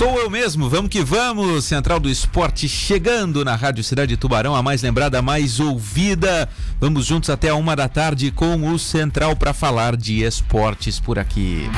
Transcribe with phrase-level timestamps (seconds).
[0.00, 1.66] Sou eu mesmo, vamos que vamos.
[1.66, 6.48] Central do Esporte chegando na Rádio Cidade Tubarão, a mais lembrada, a mais ouvida.
[6.80, 11.18] Vamos juntos até a uma da tarde com o Central para falar de esportes por
[11.18, 11.68] aqui.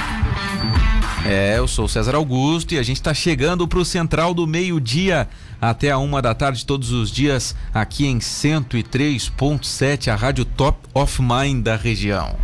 [1.27, 5.29] É, eu sou César Augusto e a gente está chegando para o Central do meio-dia
[5.61, 11.21] até a uma da tarde todos os dias aqui em 103.7, a rádio Top of
[11.21, 12.37] Mind da região.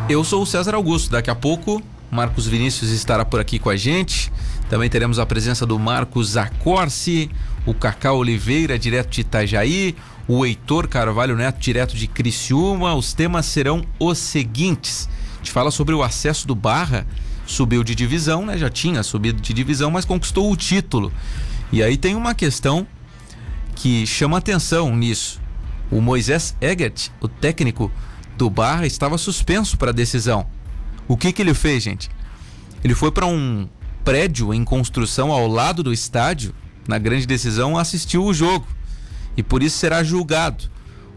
[0.08, 1.10] Eu sou o César Augusto.
[1.10, 4.32] Daqui a pouco, Marcos Vinícius estará por aqui com a gente.
[4.69, 7.30] Também teremos a presença do Marcos Acorce,
[7.66, 12.94] o Cacau Oliveira, direto de Itajaí, o Heitor Carvalho Neto, direto de Criciúma.
[12.94, 17.06] Os temas serão os seguintes: a gente fala sobre o acesso do Barra,
[17.47, 18.58] subiu de divisão, né?
[18.58, 21.12] Já tinha subido de divisão, mas conquistou o título.
[21.72, 22.86] E aí tem uma questão
[23.74, 25.41] que chama atenção nisso.
[25.91, 27.91] O Moisés Egert, o técnico
[28.36, 30.47] do Barra, estava suspenso para a decisão.
[31.06, 32.10] O que que ele fez, gente?
[32.82, 33.69] Ele foi para um
[34.04, 36.54] prédio em construção ao lado do estádio,
[36.87, 38.67] na grande decisão, assistiu o jogo
[39.37, 40.65] e por isso será julgado.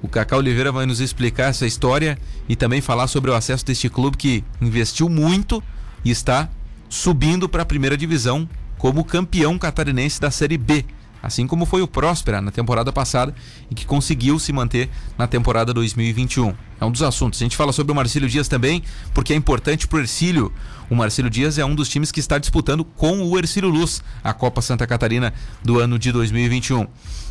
[0.01, 2.17] O Cacá Oliveira vai nos explicar essa história
[2.47, 5.63] e também falar sobre o acesso deste clube que investiu muito
[6.05, 6.49] e está
[6.87, 8.47] subindo para a primeira divisão
[8.77, 10.85] como campeão catarinense da Série B
[11.21, 13.33] assim como foi o Próspera na temporada passada
[13.69, 16.53] e que conseguiu se manter na temporada 2021.
[16.79, 17.41] É um dos assuntos.
[17.41, 18.83] A gente fala sobre o Marcílio Dias também,
[19.13, 20.53] porque é importante para o Ercílio.
[20.89, 24.33] O Marcílio Dias é um dos times que está disputando com o Ercílio Luz a
[24.33, 25.33] Copa Santa Catarina
[25.63, 26.87] do ano de 2021.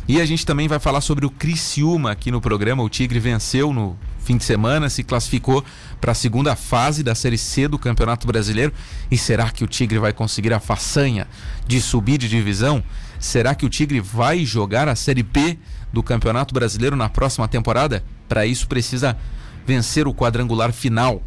[0.07, 2.83] E a gente também vai falar sobre o Criciúma aqui no programa.
[2.83, 5.63] O Tigre venceu no fim de semana, se classificou
[6.01, 8.73] para a segunda fase da Série C do Campeonato Brasileiro.
[9.09, 11.25] E será que o Tigre vai conseguir a façanha
[11.65, 12.83] de subir de divisão?
[13.17, 15.57] Será que o Tigre vai jogar a Série B
[15.93, 18.03] do Campeonato Brasileiro na próxima temporada?
[18.27, 19.17] Para isso precisa
[19.65, 21.23] vencer o quadrangular final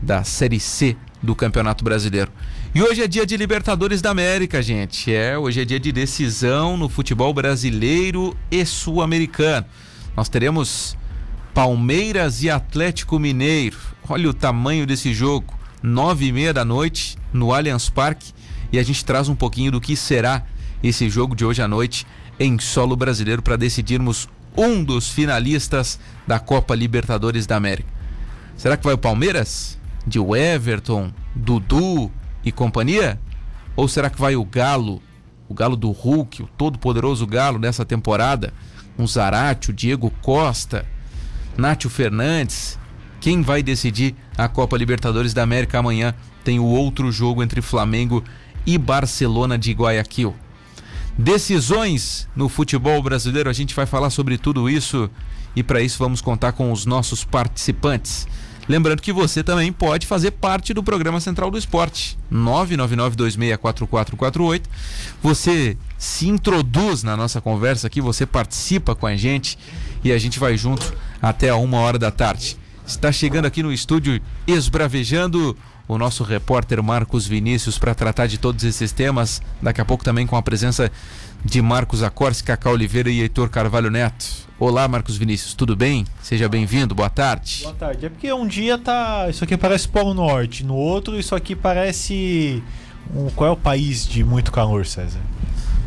[0.00, 2.30] da Série C do Campeonato Brasileiro.
[2.72, 5.12] E hoje é dia de Libertadores da América, gente.
[5.12, 9.66] É, hoje é dia de decisão no futebol brasileiro e sul-americano.
[10.16, 10.96] Nós teremos
[11.56, 13.78] Palmeiras e Atlético Mineiro.
[14.06, 15.54] Olha o tamanho desse jogo.
[15.82, 18.34] Nove e meia da noite no Allianz Parque.
[18.70, 20.44] E a gente traz um pouquinho do que será
[20.82, 22.06] esse jogo de hoje à noite
[22.38, 27.88] em solo brasileiro para decidirmos um dos finalistas da Copa Libertadores da América.
[28.54, 29.78] Será que vai o Palmeiras?
[30.06, 32.12] De Everton, Dudu
[32.44, 33.18] e companhia?
[33.74, 35.02] Ou será que vai o Galo,
[35.48, 38.52] o Galo do Hulk, o todo-poderoso Galo dessa temporada?
[38.98, 40.84] Um Zarate, o Diego Costa,
[41.56, 42.78] Nátio Fernandes.
[43.20, 46.14] Quem vai decidir a Copa Libertadores da América amanhã?
[46.44, 48.22] Tem o outro jogo entre Flamengo
[48.66, 50.34] e Barcelona de Guayaquil.
[51.18, 55.10] Decisões no futebol brasileiro, a gente vai falar sobre tudo isso
[55.54, 58.28] e para isso vamos contar com os nossos participantes.
[58.68, 64.62] Lembrando que você também pode fazer parte do programa Central do Esporte, 999264448.
[65.22, 69.56] Você se introduz na nossa conversa aqui, você participa com a gente
[70.04, 72.56] e a gente vai junto até a uma hora da tarde.
[72.86, 75.56] Está chegando aqui no estúdio esbravejando
[75.88, 79.40] o nosso repórter Marcos Vinícius para tratar de todos esses temas.
[79.60, 80.90] Daqui a pouco também com a presença
[81.44, 84.46] de Marcos Acorce, Cacá Oliveira e Heitor Carvalho Neto.
[84.58, 86.06] Olá, Marcos Vinícius, tudo bem?
[86.22, 87.60] Seja bem-vindo, boa tarde.
[87.62, 88.06] Boa tarde.
[88.06, 89.26] É porque um dia tá.
[89.28, 92.62] Isso aqui parece Polo Norte, no outro, isso aqui parece.
[93.14, 93.28] Um...
[93.30, 95.20] Qual é o país de muito calor, César?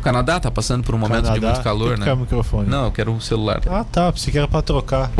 [0.00, 2.06] O Canadá tá passando por um momento Canadá, de muito calor, né?
[2.06, 2.70] Quer o microfone?
[2.70, 3.60] Não, eu quero um celular.
[3.68, 4.10] Ah, tá.
[4.10, 5.10] Pensei que era pra trocar.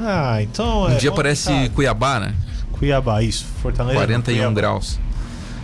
[0.00, 0.86] Ah, então.
[0.86, 2.34] Um é dia parece Cuiabá, né?
[2.72, 3.46] Cuiabá, isso.
[3.62, 3.96] Fortaleza.
[3.96, 4.54] 41 Cuiabá.
[4.54, 4.98] graus.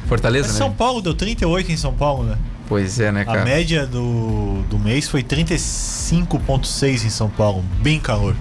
[0.07, 0.59] Fortaleza, Mas né?
[0.59, 2.39] São Paulo deu 38 em São Paulo, né?
[2.69, 3.43] Pois é, né, cara?
[3.43, 7.65] A média do, do mês foi 35,6 em São Paulo.
[7.83, 8.37] Bem calor.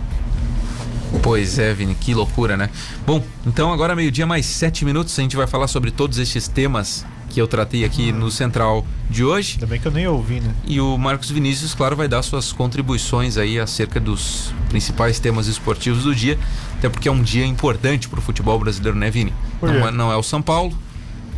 [1.23, 2.69] Pois é, Vini, que loucura, né?
[3.05, 7.03] Bom, então agora meio-dia mais sete minutos, a gente vai falar sobre todos estes temas
[7.33, 9.53] que eu tratei aqui no Central de hoje.
[9.55, 10.53] Ainda bem que eu nem ouvi, né?
[10.65, 16.03] E o Marcos Vinícius, claro, vai dar suas contribuições aí acerca dos principais temas esportivos
[16.03, 16.37] do dia,
[16.77, 19.33] até porque é um dia importante para o futebol brasileiro, né, Vini?
[19.61, 20.77] Não é, não é o São Paulo,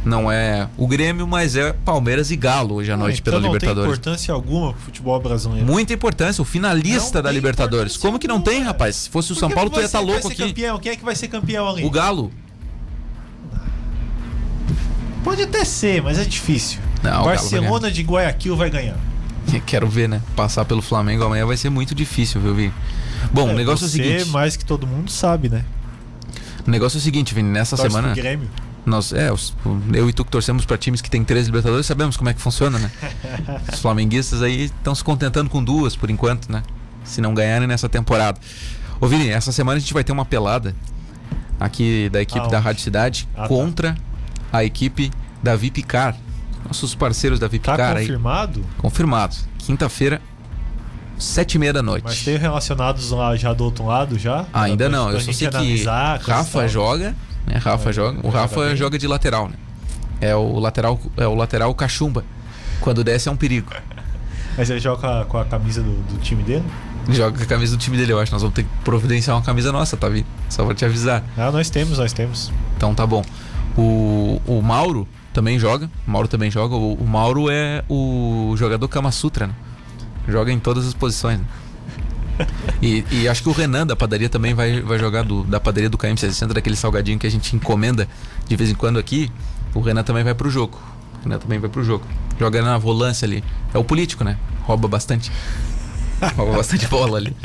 [0.04, 3.54] não é o Grêmio, mas é Palmeiras e Galo hoje à noite então pela não
[3.54, 3.78] Libertadores.
[3.78, 5.66] Não tem importância alguma pro futebol brasileiro.
[5.66, 7.96] Muita importância, o finalista não da Libertadores.
[7.96, 8.98] Como que não tem, rapaz?
[8.98, 10.48] Se fosse o São Paulo, tu ia estar tá louco aqui.
[10.48, 10.78] Campeão?
[10.78, 11.86] Quem é que vai ser campeão ali?
[11.86, 12.32] O Galo.
[15.26, 16.80] Pode até ser, mas é difícil.
[17.02, 18.96] Não, Barcelona de Guayaquil vai ganhar.
[19.66, 20.22] Quero ver, né?
[20.36, 22.72] Passar pelo Flamengo amanhã vai ser muito difícil, viu, Vi?
[23.34, 24.26] Bom, é, o negócio é o seguinte.
[24.26, 25.66] mais que todo mundo sabe, né?
[26.68, 28.14] O negócio é o seguinte, Vini, nessa Torce semana.
[28.14, 28.48] Grêmio.
[28.86, 29.32] Nós, é,
[29.94, 32.40] eu e tu que torcemos para times que tem três Libertadores, sabemos como é que
[32.40, 32.92] funciona, né?
[33.74, 36.62] Os flamenguistas aí estão se contentando com duas por enquanto, né?
[37.04, 38.40] Se não ganharem nessa temporada.
[39.02, 40.76] Ô Vini, essa semana a gente vai ter uma pelada
[41.60, 42.52] aqui da equipe Aonde?
[42.52, 43.48] da Rádio Cidade ah, tá.
[43.48, 44.15] contra tá.
[44.58, 45.12] A equipe
[45.42, 46.16] da Vipcar.
[46.66, 48.60] Nossos parceiros da Vipcar tá confirmado?
[48.60, 48.66] aí.
[48.78, 49.36] Confirmado.
[49.60, 50.22] Quinta-feira,
[51.18, 52.06] sete e meia da noite.
[52.06, 54.46] Mas tem relacionados lá já do outro lado já?
[54.52, 55.12] Ah, ainda não.
[55.12, 55.84] Eu só sei que
[56.28, 57.16] Rafa joga
[57.46, 57.58] né?
[57.58, 59.56] Rafa joga, o Rafa joga de lateral, né?
[60.20, 62.24] É o lateral, é o lateral cachumba.
[62.80, 63.72] Quando desce é um perigo.
[64.58, 66.64] Mas ele joga com a camisa do, do time dele?
[67.08, 68.32] Ele joga com a camisa do time dele, eu acho.
[68.32, 70.08] Nós vamos ter que providenciar uma camisa nossa, tá?
[70.50, 71.24] Só pra te avisar.
[71.38, 72.52] Ah, nós temos, nós temos.
[72.78, 73.24] Então tá bom.
[73.78, 75.90] O, o Mauro também joga.
[76.08, 76.76] O Mauro também joga.
[76.76, 79.54] O, o Mauro é o jogador Kama Sutra, né?
[80.28, 81.40] Joga em todas as posições.
[81.40, 81.46] Né?
[82.82, 85.90] E, e, acho que o Renan da padaria também vai, vai jogar do, da padaria
[85.90, 88.08] do KM60, daquele salgadinho que a gente encomenda
[88.48, 89.32] de vez em quando aqui.
[89.74, 90.80] O Renan também vai pro jogo.
[91.20, 92.06] O Renan também vai pro jogo.
[92.40, 93.44] Joga na volância ali.
[93.74, 94.38] É o político, né?
[94.64, 95.32] Rouba bastante.
[96.36, 97.36] Rouba bastante bola ali.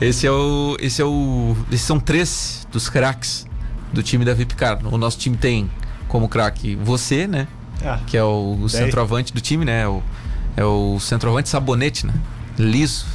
[0.00, 0.76] Esse é o.
[0.80, 1.56] Esse é o.
[1.70, 3.46] Esses são três dos craques
[3.94, 4.78] do time da Vipcar.
[4.84, 5.70] O nosso time tem
[6.08, 7.48] como craque você, né?
[7.84, 9.82] Ah, que é o, o centroavante do time, né?
[9.82, 10.02] É o,
[10.56, 12.14] é o centroavante sabonete, né?
[12.58, 13.06] Liso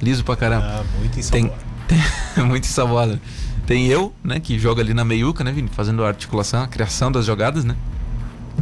[0.00, 0.66] liso pra caramba.
[0.66, 1.54] Ah, muito ensaboado.
[1.86, 2.00] Tem,
[2.34, 3.20] tem, muito ensaboado.
[3.66, 5.68] Tem eu, né, que joga ali na meiuca, né, Vini?
[5.68, 7.76] Fazendo a articulação, a criação das jogadas, né?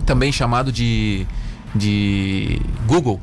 [0.05, 1.27] Também chamado de,
[1.75, 3.21] de Google.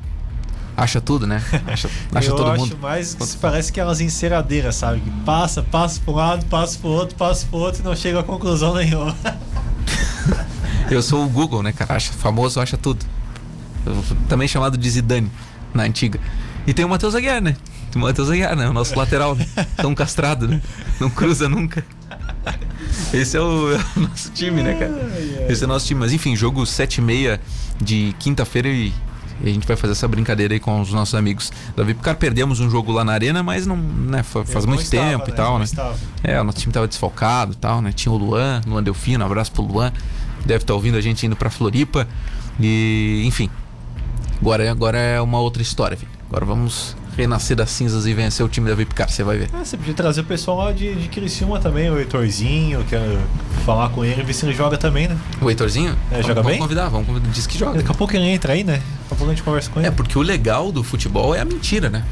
[0.78, 1.42] Acha tudo, né?
[1.68, 2.78] Acha, acha eu todo acho mundo.
[2.82, 5.00] mais que parece que elas enceradeiras, sabe?
[5.00, 8.20] Que passa, passa para um lado, passa para outro, passa para outro e não chega
[8.20, 9.16] a conclusão nenhuma.
[10.92, 11.96] eu sou o Google, né, cara?
[11.96, 13.06] Acha, famoso acha tudo.
[13.86, 15.32] Eu, também chamado de Zidane,
[15.74, 16.20] na antiga.
[16.68, 17.56] E tem o Matheus Aguiar, né?
[17.96, 18.68] O Matheus Aguiar, né?
[18.68, 19.48] O nosso lateral, né?
[19.78, 20.62] Tão castrado, né?
[21.00, 21.86] Não cruza nunca.
[23.14, 25.48] Esse é o, é o, nosso time, né, cara?
[25.50, 26.00] Esse é o nosso time.
[26.00, 27.42] Mas enfim, jogo 7 e meia
[27.82, 28.94] de quinta-feira e,
[29.44, 32.16] e, a gente vai fazer essa brincadeira aí com os nossos amigos da Vipcar.
[32.16, 35.30] Perdemos um jogo lá na arena, mas não, né, faz, faz muito estava, tempo né?
[35.30, 35.66] e tal, né?
[35.66, 35.96] Estava.
[36.24, 37.92] É, o nosso time tava desfalcado e tal, né?
[37.92, 39.92] Tinha o Luan, Luan Delfino, um abraço pro Luan.
[40.46, 42.08] Deve estar tá ouvindo a gente indo pra Floripa.
[42.60, 43.50] E, enfim.
[44.40, 46.12] Agora, agora é uma outra história, filho.
[46.30, 49.50] Agora vamos renascer das cinzas e vencer o time da Vipcar, você vai ver.
[49.54, 53.20] Ah, você podia trazer o pessoal lá de, de Criciúma também, o Heitorzinho, quero
[53.66, 55.18] falar com ele e ver se ele joga também, né?
[55.42, 55.96] O Heitorzinho?
[56.12, 56.58] É, joga vamos, bem?
[56.58, 57.78] Vamos convidar, vamos convidar, diz que joga.
[57.78, 58.74] Daqui a pouco ele entra aí, né?
[58.74, 59.88] Daqui a pouco a gente conversa com ele.
[59.88, 62.04] É, porque o legal do futebol é a mentira, né?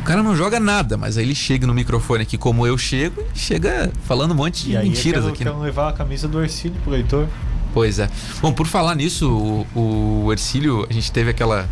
[0.00, 3.22] O cara não joga nada, mas aí ele chega no microfone aqui como eu chego
[3.34, 5.44] e chega falando um monte de e mentiras eu aqui.
[5.44, 5.66] Quero né?
[5.66, 7.26] levar a camisa do Ercílio pro Heitor.
[7.72, 8.08] Pois é.
[8.40, 11.68] Bom, por falar nisso, o, o Ercílio, a gente teve aquela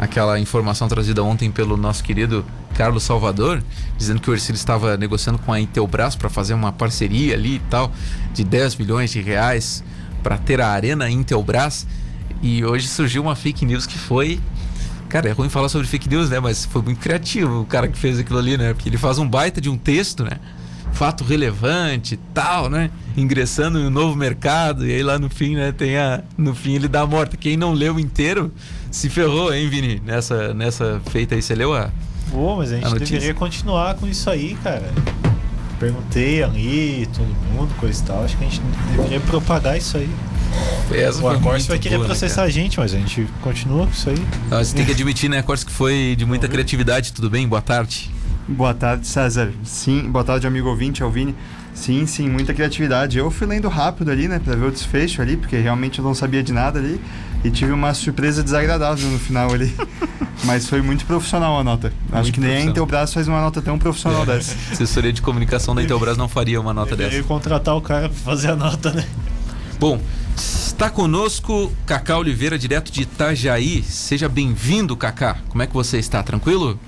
[0.00, 2.42] aquela informação trazida ontem pelo nosso querido
[2.74, 3.62] Carlos Salvador,
[3.98, 7.58] dizendo que o Ercílio estava negociando com a Intelbras para fazer uma parceria ali e
[7.68, 7.92] tal,
[8.32, 9.84] de 10 milhões de reais
[10.22, 11.86] para ter a Arena Intelbras.
[12.42, 14.40] E hoje surgiu uma fake news que foi.
[15.10, 16.40] Cara, é ruim falar sobre fake news, né?
[16.40, 18.72] Mas foi muito criativo o cara que fez aquilo ali, né?
[18.72, 20.38] Porque ele faz um baita de um texto, né?
[20.94, 22.90] Fato relevante tal, né?
[23.14, 24.86] Ingressando em um novo mercado.
[24.86, 25.72] E aí lá no fim, né?
[25.72, 26.22] Tem a.
[26.38, 27.36] No fim ele dá a morte.
[27.36, 28.50] Quem não leu inteiro
[28.90, 30.02] se ferrou, hein, Vini?
[30.04, 31.90] Nessa, nessa feita aí, você leu a.
[32.30, 34.92] Pô, mas a gente a deveria continuar com isso aí, cara.
[35.78, 38.24] perguntei ali, todo mundo, coisa e tal.
[38.24, 38.62] Acho que a gente
[38.96, 40.10] deveria propagar isso aí.
[40.92, 43.86] Essa o Acorce vai querer boa, né, processar né, a gente, mas a gente continua
[43.86, 44.26] com isso aí.
[44.50, 47.12] Ah, você tem que admitir, né, Acorce, que foi de muita criatividade.
[47.12, 47.46] Tudo bem?
[47.46, 48.10] Boa tarde.
[48.48, 49.52] Boa tarde, César.
[49.62, 51.34] Sim, boa tarde, amigo ouvinte, Alvine.
[51.74, 53.18] Sim, sim, muita criatividade.
[53.18, 56.14] Eu fui lendo rápido ali, né, pra ver o desfecho ali, porque realmente eu não
[56.14, 57.00] sabia de nada ali.
[57.42, 59.74] E tive uma surpresa desagradável no final ali.
[60.44, 61.92] Mas foi muito profissional a nota.
[62.02, 64.26] Muito Acho que nem a Intelbras faz uma nota tão profissional é.
[64.26, 64.54] dessa.
[64.72, 67.22] Assessoria de comunicação da Intelbras não faria uma nota dessa.
[67.22, 69.06] contratar o cara pra fazer a nota, né?
[69.78, 70.00] Bom,
[70.36, 73.82] está conosco Cacá Oliveira, direto de Itajaí.
[73.82, 75.38] Seja bem-vindo, Cacá.
[75.48, 76.22] Como é que você está?
[76.22, 76.78] Tranquilo?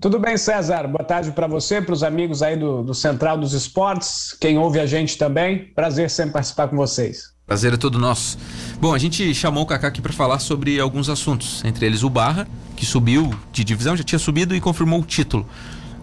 [0.00, 0.86] Tudo bem, César?
[0.86, 4.78] Boa tarde para você, para os amigos aí do, do, Central dos Esportes, quem ouve
[4.78, 5.72] a gente também.
[5.74, 7.32] Prazer sempre participar com vocês.
[7.44, 8.38] Prazer é todo nosso.
[8.80, 12.10] Bom, a gente chamou o Kaká aqui para falar sobre alguns assuntos, entre eles o
[12.10, 15.44] Barra, que subiu de divisão, já tinha subido e confirmou o título.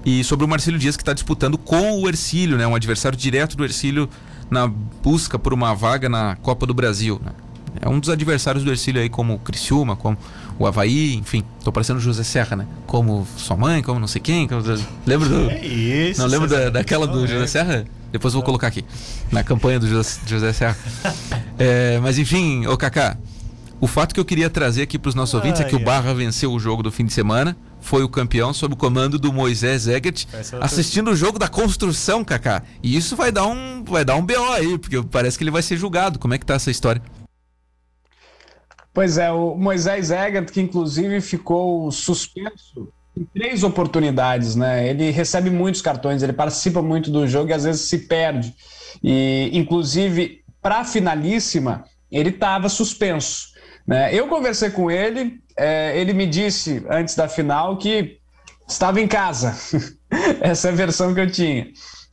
[0.04, 3.56] E sobre o Marcelo Dias, que está disputando com o Ercílio, né, um adversário direto
[3.56, 4.10] do Ercílio
[4.52, 7.22] na busca por uma vaga na Copa do Brasil.
[7.24, 7.32] Né?
[7.82, 10.18] É um dos adversários do Ercílio aí, como o Criciúma, como
[10.58, 11.44] o Havaí, enfim.
[11.64, 12.68] Tô parecendo José Serra, né?
[12.88, 14.48] Como sua mãe, como não sei quem.
[14.48, 14.62] Como...
[15.06, 15.50] Lembra do.
[15.50, 17.86] É isso, não lembro da, daquela do José Serra?
[18.12, 18.86] Depois eu vou colocar aqui.
[19.32, 20.78] Na campanha do José, José Serra.
[21.60, 23.18] é, mas enfim, ô Kaká.
[23.82, 26.14] O fato que eu queria trazer aqui para os nossos ouvintes é que o Barra
[26.14, 29.86] venceu o jogo do fim de semana, foi o campeão sob o comando do Moisés
[29.86, 30.26] Egert,
[30.62, 32.64] assistindo o jogo da construção, Kaká.
[32.82, 35.62] E isso vai dar um vai dar um BO aí, porque parece que ele vai
[35.62, 36.18] ser julgado.
[36.18, 37.02] Como é que tá essa história?
[38.96, 44.88] Pois é, o Moisés Egert, que inclusive ficou suspenso em três oportunidades, né?
[44.88, 48.56] Ele recebe muitos cartões, ele participa muito do jogo e às vezes se perde.
[49.04, 53.50] E, inclusive, para a finalíssima, ele estava suspenso.
[53.86, 54.16] Né?
[54.16, 58.18] Eu conversei com ele, é, ele me disse antes da final que
[58.66, 59.58] estava em casa.
[60.40, 61.68] Essa é a versão que eu tinha.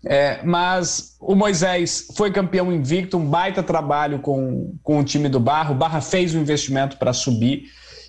[0.04, 5.38] É, mas o Moisés foi campeão invicto, um baita trabalho com, com o time do
[5.38, 5.73] Barra.
[5.73, 7.64] O Barra fez o um investimento para subir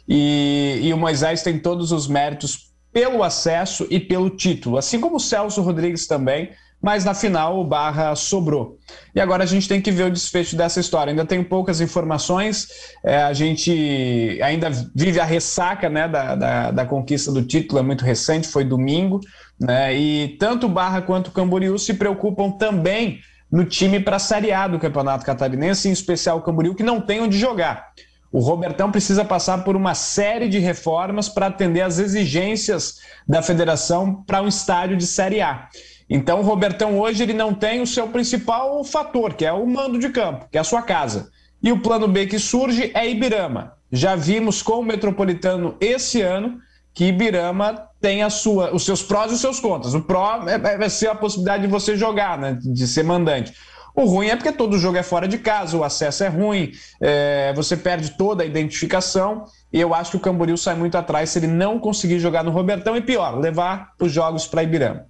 [0.08, 5.16] e, e o Moisés tem todos os méritos pelo acesso e pelo título, assim como
[5.16, 8.78] o Celso Rodrigues também, mas na final o Barra sobrou.
[9.16, 11.12] E agora a gente tem que ver o desfecho dessa história.
[11.12, 12.68] Ainda tenho poucas informações,
[13.04, 17.84] é, a gente ainda vive a ressaca né, da, da, da, conquista do título, é
[17.84, 19.22] muito recente, foi domingo,
[19.60, 23.20] né, e tanto Barra quanto Camboriú se preocupam também
[23.52, 27.00] no time para a Série A do Campeonato Catarinense, em especial o Camboriú, que não
[27.00, 27.92] tem onde jogar.
[28.32, 32.96] O Robertão precisa passar por uma série de reformas para atender às exigências
[33.28, 35.68] da federação para um estádio de Série A.
[36.10, 40.00] Então, o Robertão hoje ele não tem o seu principal fator, que é o mando
[40.00, 41.30] de campo, que é a sua casa.
[41.62, 43.74] E o plano B que surge é Ibirama.
[43.92, 46.60] Já vimos com o Metropolitano esse ano
[46.92, 49.94] que Ibirama tem a sua, os seus prós e os seus contras.
[49.94, 53.54] O pró é, é, vai ser a possibilidade de você jogar, né, de ser mandante.
[53.96, 57.54] O ruim é porque todo jogo é fora de casa, o acesso é ruim, é,
[57.56, 59.46] você perde toda a identificação.
[59.72, 62.52] E eu acho que o Camboriú sai muito atrás se ele não conseguir jogar no
[62.52, 65.06] Robertão e pior, levar os jogos para Ibirama.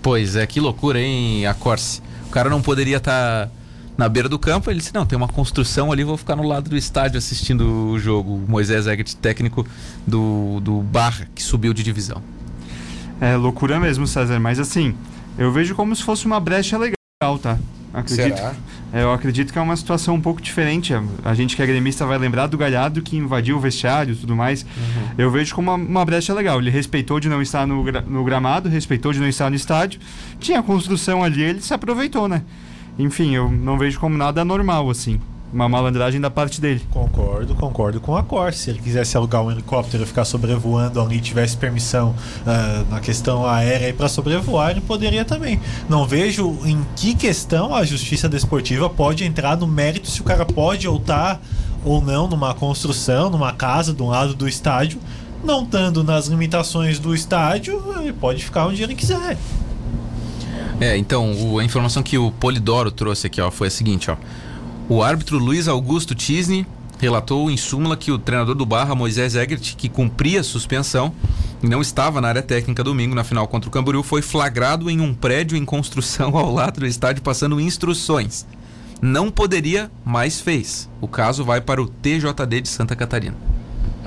[0.00, 2.00] Pois é, que loucura, hein, a Corse.
[2.28, 3.52] O cara não poderia estar tá
[3.98, 6.70] na beira do campo, ele disse, não, tem uma construção ali, vou ficar no lado
[6.70, 8.34] do estádio assistindo o jogo.
[8.34, 9.66] O Moisés Egert, técnico
[10.06, 12.22] do, do Barra, que subiu de divisão.
[13.20, 14.94] É loucura mesmo, César, mas assim,
[15.36, 17.58] eu vejo como se fosse uma brecha legal, tá?
[17.92, 18.54] Acredito, Será?
[18.92, 20.92] É, eu acredito que é uma situação um pouco diferente.
[21.24, 24.36] A gente que é gremista vai lembrar do Galhardo que invadiu o vestiário e tudo
[24.36, 24.62] mais.
[24.62, 25.08] Uhum.
[25.18, 26.60] Eu vejo como uma, uma, brecha legal.
[26.60, 29.98] Ele respeitou de não estar no, no gramado, respeitou de não estar no estádio.
[30.38, 32.42] Tinha construção ali, ele se aproveitou, né?
[32.98, 35.20] Enfim, eu não vejo como nada normal, assim
[35.52, 36.82] uma malandragem da parte dele.
[36.90, 38.52] Concordo, concordo com a Cor.
[38.52, 43.46] Se ele quisesse alugar um helicóptero e ficar sobrevoando ali, tivesse permissão uh, na questão
[43.46, 45.60] aérea para sobrevoar, ele poderia também.
[45.88, 50.44] Não vejo em que questão a justiça desportiva pode entrar no mérito se o cara
[50.44, 51.40] pode ou tá
[51.84, 55.00] ou não numa construção, numa casa do lado do estádio.
[55.42, 59.38] Não estando nas limitações do estádio, ele pode ficar onde ele quiser.
[60.80, 64.16] É, então, o, a informação que o Polidoro trouxe aqui ó, foi a seguinte, ó.
[64.88, 66.64] O árbitro Luiz Augusto Tisney
[66.98, 71.12] relatou em súmula que o treinador do Barra, Moisés Egert, que cumpria suspensão
[71.62, 75.00] e não estava na área técnica domingo na final contra o Camboriú, foi flagrado em
[75.00, 78.46] um prédio em construção ao lado do estádio passando instruções.
[79.00, 80.88] Não poderia, mas fez.
[81.00, 83.47] O caso vai para o TJD de Santa Catarina.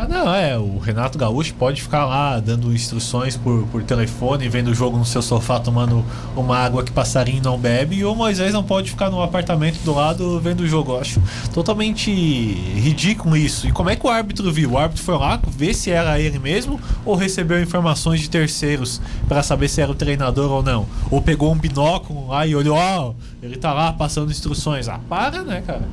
[0.01, 0.57] Ah, não, é.
[0.57, 5.05] O Renato Gaúcho pode ficar lá dando instruções por, por telefone, vendo o jogo no
[5.05, 6.03] seu sofá, tomando
[6.35, 9.93] uma água que passarinho não bebe, e o Moisés não pode ficar no apartamento do
[9.93, 10.93] lado vendo o jogo.
[10.93, 11.21] Eu acho
[11.53, 13.67] totalmente ridículo isso.
[13.67, 14.71] E como é que o árbitro viu?
[14.71, 19.43] O árbitro foi lá ver se era ele mesmo ou recebeu informações de terceiros para
[19.43, 20.87] saber se era o treinador ou não?
[21.11, 24.87] Ou pegou um binóculo lá e olhou, ó, oh, ele tá lá passando instruções.
[24.87, 25.83] Ah, para, né, cara?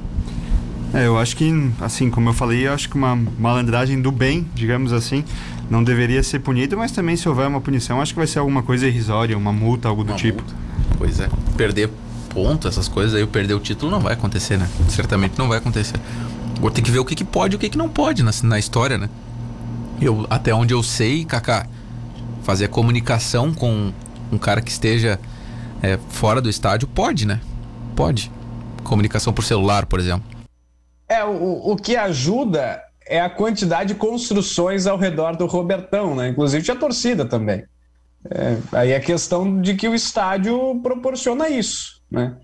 [0.95, 4.47] É, eu acho que, assim, como eu falei, eu acho que uma malandragem do bem,
[4.55, 5.23] digamos assim,
[5.71, 8.63] não deveria ser punida, mas também se houver uma punição, acho que vai ser alguma
[8.63, 10.43] coisa irrisória, uma multa, algo do uma tipo.
[10.43, 10.57] Multa.
[10.97, 11.29] Pois é.
[11.57, 11.91] Perder
[12.31, 14.69] ponto, essas coisas aí, perder o título não vai acontecer, né?
[14.89, 16.01] Certamente não vai acontecer.
[16.57, 18.31] Agora tem que ver o que, que pode e o que, que não pode na,
[18.45, 19.11] na história, né?
[20.01, 21.67] Eu, até onde eu sei, Kaká,
[22.45, 23.93] fazer a comunicação com
[24.33, 25.21] um cara que esteja
[25.83, 27.41] é, fora do estádio pode, né?
[27.95, 28.31] Pode.
[28.85, 30.38] Comunicação por celular, por exemplo.
[31.09, 36.29] É, o, o que ajuda é a quantidade de construções ao redor do Robertão, né?
[36.29, 37.65] Inclusive tinha torcida também.
[38.31, 42.37] É, aí é questão de que o estádio proporciona isso, né?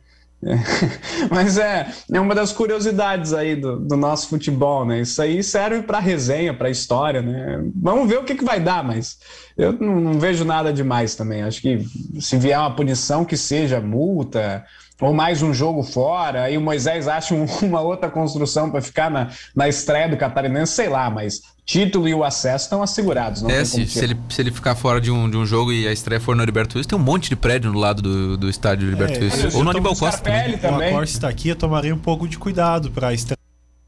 [1.30, 5.00] Mas é, é uma das curiosidades aí do, do nosso futebol, né?
[5.00, 7.62] Isso aí serve para resenha, para história, né?
[7.75, 9.18] Vamos ver o que, que vai dar, mas
[9.56, 11.42] eu não, não vejo nada demais também.
[11.42, 11.85] Acho que
[12.21, 14.64] se vier uma punição que seja multa,
[15.00, 19.10] ou mais um jogo fora, aí o Moisés acha um, uma outra construção para ficar
[19.10, 23.42] na, na estreia do Catarinense, sei lá, mas título e o acesso estão assegurados.
[23.42, 25.88] Não é, se, se, ele, se ele ficar fora de um, de um jogo e
[25.88, 28.50] a estreia for no Heriberto Wilson, tem um monte de prédio no lado do, do
[28.50, 29.58] estádio do Heriberto é, Wilson.
[29.58, 30.58] Ou no Aníbal Costa também.
[30.58, 30.92] também.
[30.92, 33.43] O Costa está aqui, eu tomaria um pouco de cuidado para a estreia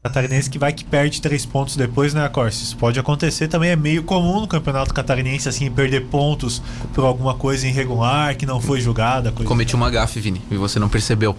[0.07, 2.63] catarinense que vai que perde três pontos depois, né, Corsi?
[2.63, 6.61] Isso pode acontecer também, é meio comum no campeonato catarinense, assim, perder pontos
[6.93, 9.31] por alguma coisa irregular que não foi julgada.
[9.31, 11.35] Cometi uma gafe, Vini, e você não percebeu.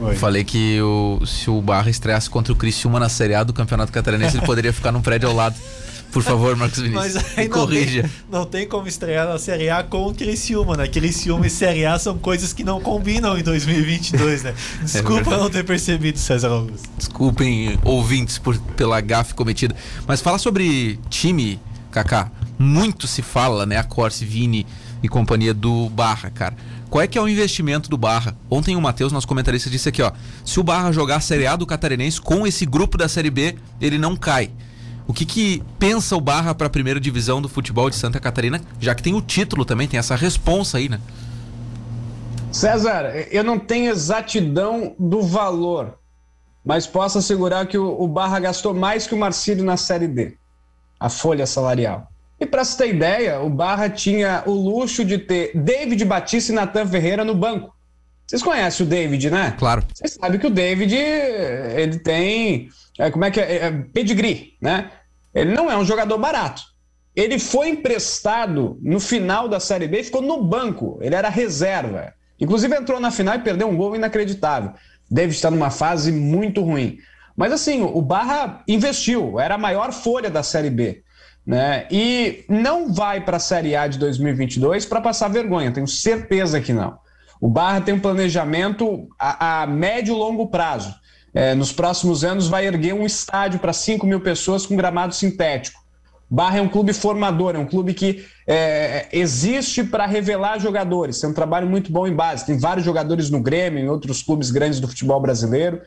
[0.00, 0.16] Oi.
[0.16, 3.92] Falei que o, se o Barra estreasse contra o Criciúma na Série A do Campeonato
[3.92, 5.56] Catarinense, ele poderia ficar num prédio ao lado.
[6.14, 7.14] Por favor, Marcos Vinícius.
[7.14, 8.02] Mas aí corrija.
[8.02, 10.86] Não tem, não tem como estrear na Série A com o Criciúma, né?
[10.86, 14.54] Criciúma e Série A são coisas que não combinam em 2022, né?
[14.80, 16.88] É Desculpa é não ter percebido, César Augusto.
[16.96, 19.74] Desculpem, ouvintes, por, pela gafe cometida.
[20.06, 21.58] Mas fala sobre time,
[21.90, 22.30] Kaká.
[22.56, 23.76] Muito se fala, né?
[23.76, 24.64] A Corse, Vini
[25.02, 26.54] e companhia do Barra, cara.
[26.88, 28.36] Qual é que é o investimento do Barra?
[28.48, 30.12] Ontem o Matheus, nosso comentarista, disse aqui, ó.
[30.44, 33.56] Se o Barra jogar a Série A do Catarinense com esse grupo da Série B,
[33.80, 34.52] ele não cai.
[35.06, 38.60] O que, que pensa o Barra para a primeira divisão do futebol de Santa Catarina,
[38.80, 40.98] já que tem o título também, tem essa responsa aí, né?
[42.50, 45.98] César, eu não tenho exatidão do valor,
[46.64, 50.34] mas posso assegurar que o, o Barra gastou mais que o Marcílio na Série D,
[50.98, 52.08] a folha salarial.
[52.40, 56.54] E para você ter ideia, o Barra tinha o luxo de ter David Batista e
[56.54, 57.74] Natan Ferreira no banco.
[58.26, 59.54] Vocês conhecem o David, né?
[59.58, 59.84] Claro.
[59.92, 64.90] Vocês sabem que o David, ele tem é, como é que é, é, pedigree, né?
[65.34, 66.62] Ele não é um jogador barato.
[67.14, 70.98] Ele foi emprestado no final da Série B e ficou no banco.
[71.00, 72.12] Ele era reserva.
[72.40, 74.72] Inclusive entrou na final e perdeu um gol inacreditável.
[75.10, 76.98] Deve estar numa fase muito ruim.
[77.36, 81.02] Mas assim, o Barra investiu, era a maior folha da Série B.
[81.46, 81.86] Né?
[81.90, 86.72] E não vai para a Série A de 2022 para passar vergonha, tenho certeza que
[86.72, 86.98] não.
[87.40, 90.94] O Barra tem um planejamento a, a médio e longo prazo
[91.34, 95.82] é, nos próximos anos vai erguer um estádio para 5 mil pessoas com gramado sintético.
[96.30, 101.20] Barra é um clube formador, é um clube que é, existe para revelar jogadores.
[101.20, 102.46] Tem um trabalho muito bom em base.
[102.46, 105.80] Tem vários jogadores no Grêmio, em outros clubes grandes do futebol brasileiro.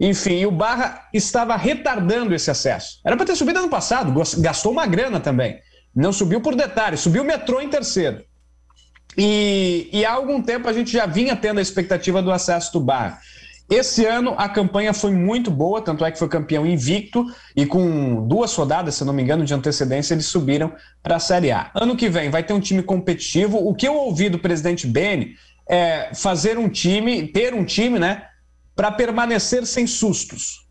[0.00, 3.00] Enfim, o Barra estava retardando esse acesso.
[3.04, 5.58] Era para ter subido ano passado, gastou uma grana também.
[5.94, 8.24] Não subiu por detalhe, subiu o metrô em terceiro.
[9.16, 12.80] E, e há algum tempo a gente já vinha tendo a expectativa do acesso do
[12.80, 13.20] Barra.
[13.72, 17.24] Esse ano a campanha foi muito boa, tanto é que foi campeão invicto
[17.56, 21.50] e com duas rodadas, se não me engano, de antecedência, eles subiram para a Série
[21.50, 21.70] A.
[21.74, 23.56] Ano que vem vai ter um time competitivo.
[23.56, 28.26] O que eu ouvi do presidente Beni é fazer um time, ter um time, né,
[28.76, 30.68] para permanecer sem sustos.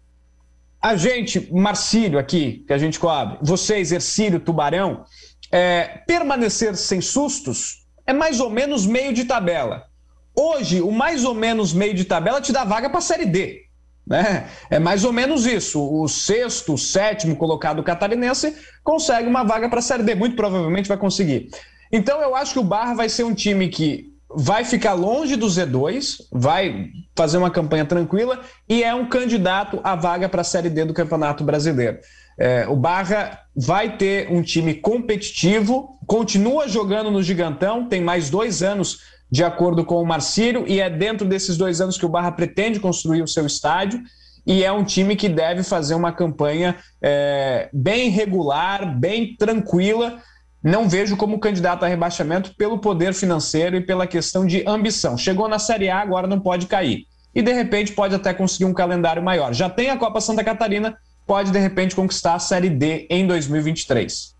[0.80, 5.06] A gente, Marcílio aqui, que a gente cobre, vocês, Ercílio, Tubarão,
[5.52, 9.91] é, permanecer sem sustos é mais ou menos meio de tabela.
[10.36, 13.62] Hoje, o mais ou menos meio de tabela te dá vaga para a Série D.
[14.06, 14.48] Né?
[14.70, 15.82] É mais ou menos isso.
[15.82, 20.16] O sexto, sétimo colocado catarinense consegue uma vaga para a Série D.
[20.16, 21.50] Muito provavelmente vai conseguir.
[21.92, 25.46] Então, eu acho que o Barra vai ser um time que vai ficar longe do
[25.46, 30.70] Z2, vai fazer uma campanha tranquila e é um candidato à vaga para a Série
[30.70, 32.00] D do Campeonato Brasileiro.
[32.40, 38.64] É, o Barra vai ter um time competitivo, continua jogando no Gigantão, tem mais dois
[38.64, 39.00] anos
[39.32, 42.80] de acordo com o Marcílio, e é dentro desses dois anos que o Barra pretende
[42.80, 44.02] construir o seu estádio.
[44.46, 50.18] e é um time que deve fazer uma campanha é, bem regular, bem tranquila.
[50.64, 55.16] Não vejo como candidato a rebaixamento pelo poder financeiro e pela questão de ambição.
[55.16, 57.06] Chegou na Série A, agora não pode cair.
[57.36, 59.54] E de repente pode até conseguir um calendário maior.
[59.54, 64.36] Já tem a Copa Santa Catarina, pode de repente conquistar a Série D em 2023.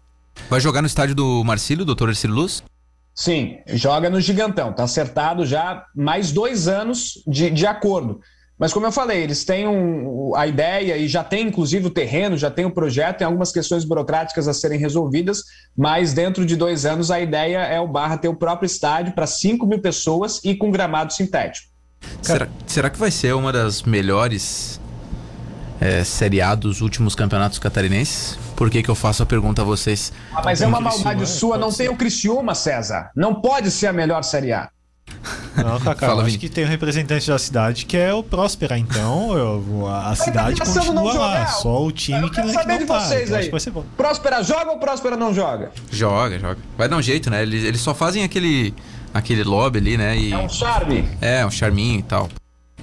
[0.50, 2.64] Vai jogar no estádio do Marcílio, doutor Ercílio Luz?
[3.14, 4.74] Sim, joga no Gigantão.
[4.74, 8.20] Tá acertado já mais dois anos de, de acordo.
[8.58, 12.38] Mas como eu falei, eles têm um, a ideia e já tem inclusive o terreno,
[12.38, 15.44] já tem o projeto, tem algumas questões burocráticas a serem resolvidas,
[15.76, 19.26] mas dentro de dois anos a ideia é o Barra ter o próprio estádio para
[19.26, 21.72] 5 mil pessoas e com gramado sintético.
[22.22, 24.81] Será, será que vai ser uma das melhores
[25.82, 28.38] é, Série A dos últimos campeonatos catarinenses?
[28.56, 30.14] Por que, que eu faço a pergunta a vocês?
[30.32, 33.10] Ah, mas é uma maldade sua, não tem o Criciúma, César.
[33.16, 34.70] Não pode ser a melhor Série A.
[35.58, 39.34] Não, Cacá, Fala, acho que tem um representante da cidade que é o Próspera, então
[39.36, 43.00] eu, a cidade tá continua lá, só o time que, que não tá.
[43.00, 43.60] Vocês então, aí.
[43.60, 43.74] ser.
[43.98, 45.72] Próspera joga ou Próspera não joga?
[45.92, 46.58] Joga, joga.
[46.78, 47.42] Vai dar um jeito, né?
[47.42, 48.74] Eles, eles só fazem aquele,
[49.12, 50.16] aquele lobby ali, né?
[50.16, 50.32] E...
[50.32, 51.10] É um charme.
[51.20, 52.30] É, um charminho e tal.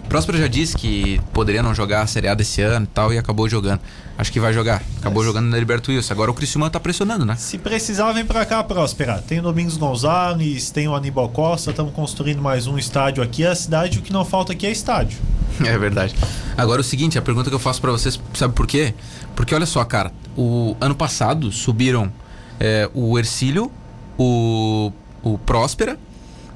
[0.09, 3.18] Próspera já disse que poderia não jogar a Série A desse ano e tal, e
[3.18, 3.81] acabou jogando.
[4.16, 4.83] Acho que vai jogar.
[4.97, 5.27] Acabou Mas...
[5.27, 6.12] jogando na Liberto Wilson.
[6.14, 7.37] Agora o Criciúma tá pressionando, né?
[7.37, 9.23] Se precisar, vem pra cá, Próspera.
[9.27, 13.44] Tem o Domingos Gonzalez, tem o Aníbal Costa, estamos construindo mais um estádio aqui.
[13.44, 15.18] A cidade, o que não falta aqui é estádio.
[15.64, 16.14] É verdade.
[16.57, 18.94] Agora o seguinte, a pergunta que eu faço para vocês, sabe por quê?
[19.35, 22.12] Porque olha só, cara, o ano passado subiram
[22.61, 23.71] é, o Ercílio,
[24.16, 25.99] o, o Próspera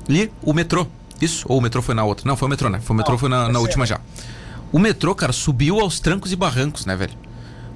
[0.09, 0.87] e o Metrô.
[1.23, 1.47] Isso?
[1.49, 2.27] Ou o metrô foi na outra?
[2.27, 2.81] Não, foi o metrô, né?
[2.81, 4.01] Foi o metrô Não, foi na, na última já.
[4.73, 7.13] O metrô, cara, subiu aos trancos e barrancos, né, velho?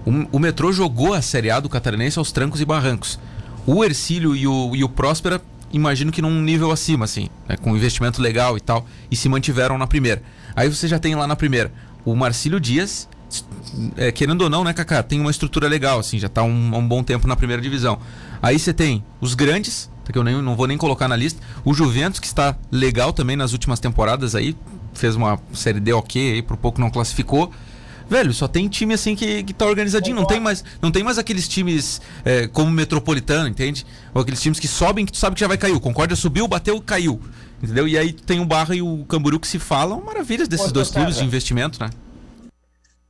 [0.05, 3.21] O, o metrô jogou a Série A do Catarinense aos trancos e barrancos.
[3.65, 5.41] O Ercílio e o, e o Próspera,
[5.73, 9.79] imagino que num nível acima, assim, né, com investimento legal e tal, e se mantiveram
[9.79, 10.23] na primeira.
[10.57, 11.73] Aí você já tem lá na primeira
[12.05, 13.09] o Marcílio Dias,
[13.97, 16.87] é, querendo ou não, né, Kaká, tem uma estrutura legal, assim, já tá um, um
[16.87, 17.99] bom tempo na primeira divisão.
[18.41, 21.41] Aí você tem os grandes, que eu nem, não vou nem colocar na lista.
[21.65, 24.57] O Juventus, que está legal também nas últimas temporadas aí,
[24.95, 27.53] fez uma série D ok aí, por pouco não classificou.
[28.09, 30.15] Velho, só tem time assim que, que tá organizadinho.
[30.15, 33.85] Não tem mais, não tem mais aqueles times é, como Metropolitano, entende?
[34.15, 35.73] Ou aqueles times que sobem que tu sabe que já vai cair.
[35.73, 37.21] O Concórdia subiu, bateu, caiu.
[37.61, 37.89] Entendeu?
[37.89, 41.17] E aí tem o Barra e o Camburu que se falam maravilhas desses dois clubes
[41.17, 41.91] de investimento, né?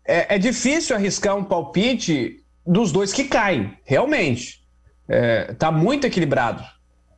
[0.06, 4.60] É, é, difícil arriscar um palpite dos dois que caem, realmente.
[5.08, 6.62] É, tá muito equilibrado.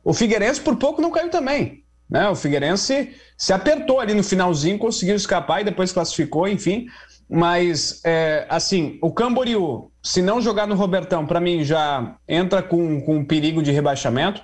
[0.03, 1.83] O Figueirense por pouco não caiu também.
[2.09, 2.27] Né?
[2.27, 6.87] O Figueirense se apertou ali no finalzinho, conseguiu escapar e depois classificou, enfim.
[7.29, 13.01] Mas, é, assim, o Camboriú, se não jogar no Robertão, para mim já entra com,
[13.01, 14.41] com perigo de rebaixamento.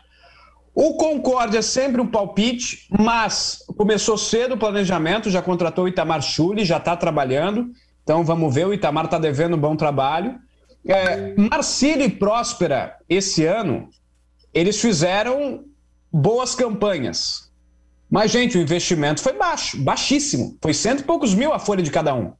[0.76, 6.22] O Concórdia é sempre um palpite, mas começou cedo o planejamento, já contratou o Itamar
[6.22, 7.72] Chuli, já está trabalhando.
[8.04, 10.36] Então vamos ver, o Itamar está devendo um bom trabalho.
[10.88, 13.90] É, Marcílio e Próspera, esse ano,
[14.56, 15.66] eles fizeram
[16.12, 17.52] boas campanhas.
[18.10, 20.58] Mas, gente, o investimento foi baixo, baixíssimo.
[20.62, 22.34] Foi cento e poucos mil a folha de cada um.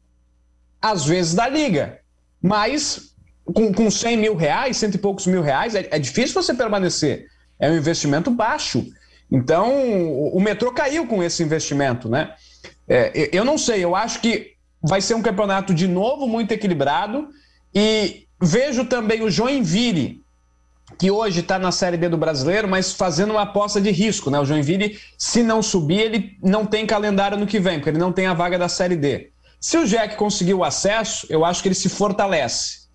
[0.82, 2.00] Às vezes da liga.
[2.42, 6.54] Mas com, com 100 mil reais, cento e poucos mil reais, é, é difícil você
[6.54, 7.28] permanecer.
[7.60, 8.86] É um investimento baixo.
[9.30, 12.34] Então, o, o metrô caiu com esse investimento, né?
[12.88, 17.28] É, eu não sei, eu acho que vai ser um campeonato de novo muito equilibrado
[17.74, 20.24] e vejo também o Joinville
[20.98, 24.40] que hoje está na Série B do Brasileiro, mas fazendo uma aposta de risco, né?
[24.40, 28.12] O Joinville, se não subir, ele não tem calendário no que vem, porque ele não
[28.12, 29.32] tem a vaga da Série D.
[29.60, 32.86] Se o Jack conseguir o acesso, eu acho que ele se fortalece.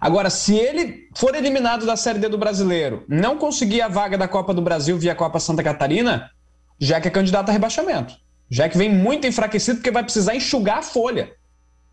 [0.00, 4.26] Agora, se ele for eliminado da Série D do Brasileiro, não conseguir a vaga da
[4.26, 6.30] Copa do Brasil via Copa Santa Catarina,
[6.78, 8.14] Jack é candidato a rebaixamento.
[8.50, 11.32] Jack vem muito enfraquecido porque vai precisar enxugar a folha.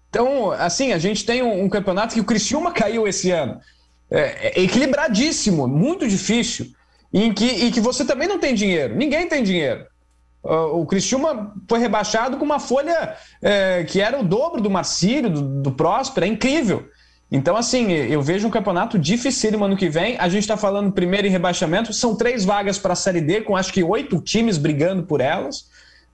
[0.10, 3.60] Então, assim, a gente tem um, um campeonato que o Criciúma caiu esse ano
[4.10, 6.68] é, é equilibradíssimo, muito difícil,
[7.14, 8.96] em que, em que você também não tem dinheiro.
[8.96, 9.86] Ninguém tem dinheiro.
[10.44, 15.42] O Criciúma foi rebaixado com uma folha é, que era o dobro do Marcílio, do,
[15.42, 16.88] do Próspero, é incrível.
[17.30, 20.18] Então, assim, eu vejo um campeonato dificílimo ano que vem.
[20.18, 23.58] A gente está falando primeiro em rebaixamento, são três vagas para a Série D, com
[23.58, 25.66] acho que oito times brigando por elas.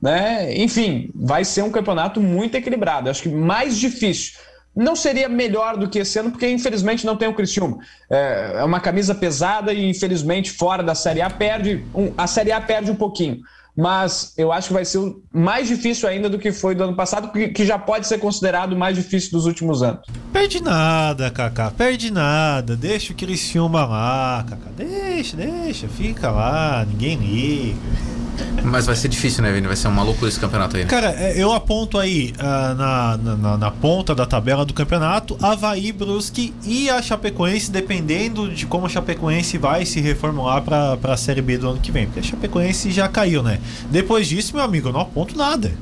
[0.01, 0.56] Né?
[0.58, 3.12] Enfim, vai ser um campeonato muito equilibrado.
[3.12, 4.34] Acho que mais difícil
[4.76, 7.78] não seria melhor do que esse ano, porque infelizmente não tem o Criciúma.
[8.10, 12.52] É, é uma camisa pesada e infelizmente fora da Série A perde, um, a Série
[12.52, 13.42] A perde um pouquinho.
[13.76, 15.00] Mas eu acho que vai ser
[15.34, 18.78] mais difícil ainda do que foi do ano passado, que já pode ser considerado o
[18.78, 20.02] mais difícil dos últimos anos.
[20.32, 22.76] Perde nada, Kaká, perde nada.
[22.76, 24.70] Deixa o Criciúma lá, Kaká.
[24.78, 28.23] Deixa, deixa, fica lá, ninguém liga.
[28.63, 29.67] Mas vai ser difícil, né, Vini?
[29.67, 30.84] Vai ser uma loucura esse campeonato aí.
[30.84, 30.89] Né?
[30.89, 35.91] Cara, é, eu aponto aí uh, na, na, na, ponta da tabela do campeonato Havaí,
[35.91, 41.41] Brusque e a Chapecoense, dependendo de como a Chapecoense vai se reformular para a Série
[41.41, 42.06] B do ano que vem.
[42.06, 43.60] Porque a Chapecoense já caiu, né?
[43.91, 45.74] Depois disso, meu amigo, eu não aponto nada.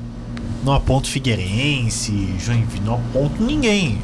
[0.64, 3.98] Não aponto Figueirense, Joinville, não aponto ninguém.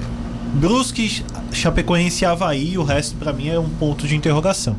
[0.55, 4.77] Brusque, Chapecoense e Havaí, o resto para mim é um ponto de interrogação.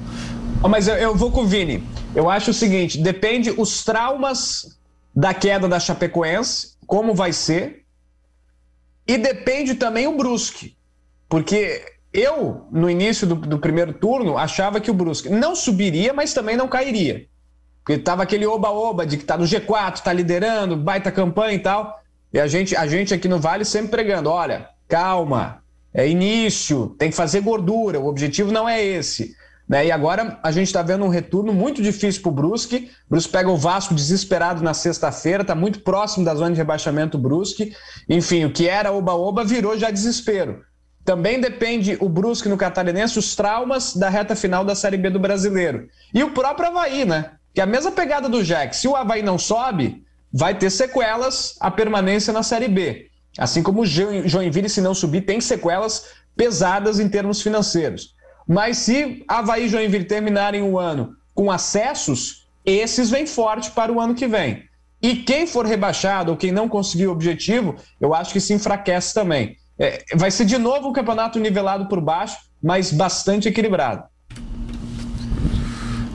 [0.67, 1.83] Mas eu, eu vou com o Vini.
[2.13, 4.77] Eu acho o seguinte: depende os traumas
[5.15, 7.85] da queda da Chapecoense, como vai ser,
[9.07, 10.75] e depende também o Brusque.
[11.27, 16.33] Porque eu, no início do, do primeiro turno, achava que o Brusque não subiria, mas
[16.33, 17.25] também não cairia.
[17.83, 22.01] Porque tava aquele oba-oba de que tá no G4, tá liderando, baita campanha e tal.
[22.33, 27.09] E a gente, a gente aqui no Vale sempre pregando: olha, calma, é início, tem
[27.09, 29.38] que fazer gordura, o objetivo não é esse.
[29.69, 29.85] Né?
[29.85, 32.89] E agora a gente está vendo um retorno muito difícil para o Brusque.
[33.05, 37.19] O Brusque pega o Vasco desesperado na sexta-feira, está muito próximo da zona de rebaixamento
[37.19, 37.73] Brusque.
[38.09, 40.63] Enfim, o que era oba-oba virou já desespero.
[41.05, 45.19] Também depende o Brusque no Catarinense, os traumas da reta final da Série B do
[45.19, 45.87] Brasileiro.
[46.13, 47.33] E o próprio Havaí, né?
[47.53, 48.75] Que é a mesma pegada do Jack.
[48.75, 50.03] Se o Havaí não sobe,
[50.33, 53.07] vai ter sequelas a permanência na Série B.
[53.37, 56.05] Assim como o Joinville, se não subir, tem sequelas
[56.35, 58.15] pesadas em termos financeiros.
[58.49, 64.01] Mas se Havaí e Joinville terminarem o ano com acessos, esses vêm forte para o
[64.01, 64.63] ano que vem.
[64.99, 69.13] E quem for rebaixado ou quem não conseguir o objetivo, eu acho que se enfraquece
[69.13, 69.55] também.
[69.77, 74.03] É, vai ser de novo um campeonato nivelado por baixo, mas bastante equilibrado.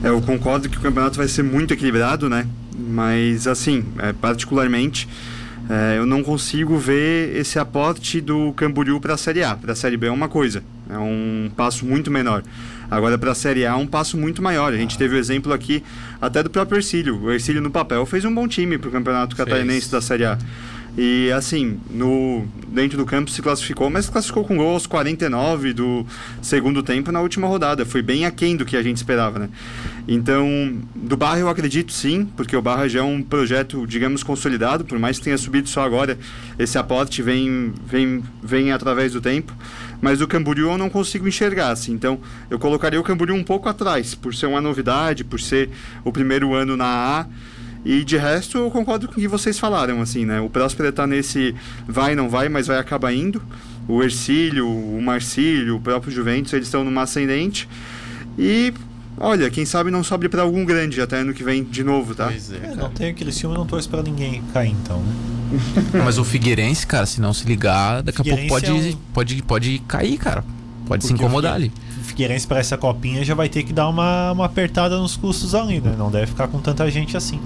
[0.03, 2.49] É, eu concordo que o campeonato vai ser muito equilibrado, né?
[2.77, 5.09] Mas, assim, é, particularmente,
[5.70, 9.55] é, eu não consigo ver esse aporte do Camboriú para a Série A.
[9.55, 12.42] Para a Série B é uma coisa, é um passo muito menor.
[12.90, 14.73] Agora, para a Série A é um passo muito maior.
[14.73, 15.83] A gente teve o exemplo aqui
[16.20, 17.20] até do próprio Ercílio.
[17.23, 20.38] O Ercílio, no papel, fez um bom time para o Campeonato Catarinense da Série A.
[20.97, 26.07] E assim, no, dentro do campo se classificou, mas classificou com gol aos 49 do
[26.41, 27.85] segundo tempo na última rodada.
[27.85, 29.49] Foi bem aquém do que a gente esperava, né?
[30.07, 34.85] Então, do Barra eu acredito sim, porque o Barra já é um projeto, digamos, consolidado,
[34.85, 36.17] por mais que tenha subido só agora,
[36.59, 39.53] esse aporte vem, vem, vem através do tempo.
[40.01, 41.93] Mas o Camboriú eu não consigo enxergar, assim.
[41.93, 45.71] Então, eu colocaria o Camboriú um pouco atrás, por ser uma novidade, por ser
[46.05, 47.27] o primeiro ano na A
[47.85, 50.40] e de resto, eu concordo com o que vocês falaram, assim, né?
[50.40, 51.55] O Próspera tá nesse
[51.87, 53.42] vai, não vai, mas vai acabar indo.
[53.87, 57.68] O Ercílio, o Marcílio, o próprio Juventus, eles estão numa ascendente.
[58.38, 58.73] E
[59.16, 62.27] Olha, quem sabe não sobe para algum grande até ano que vem de novo, tá?
[62.27, 65.12] Pois é, é não tem aquele filme, não torço para ninguém cair então, né?
[66.05, 68.97] Mas o Figueirense, cara, se não se ligar, daqui a pouco pode, é um...
[69.12, 70.42] pode, pode cair, cara.
[70.87, 71.73] Pode Porque se incomodar ali.
[72.01, 75.55] O Figueirense para essa copinha já vai ter que dar uma, uma apertada nos custos
[75.55, 75.94] ali, né?
[75.97, 77.40] Não deve ficar com tanta gente assim.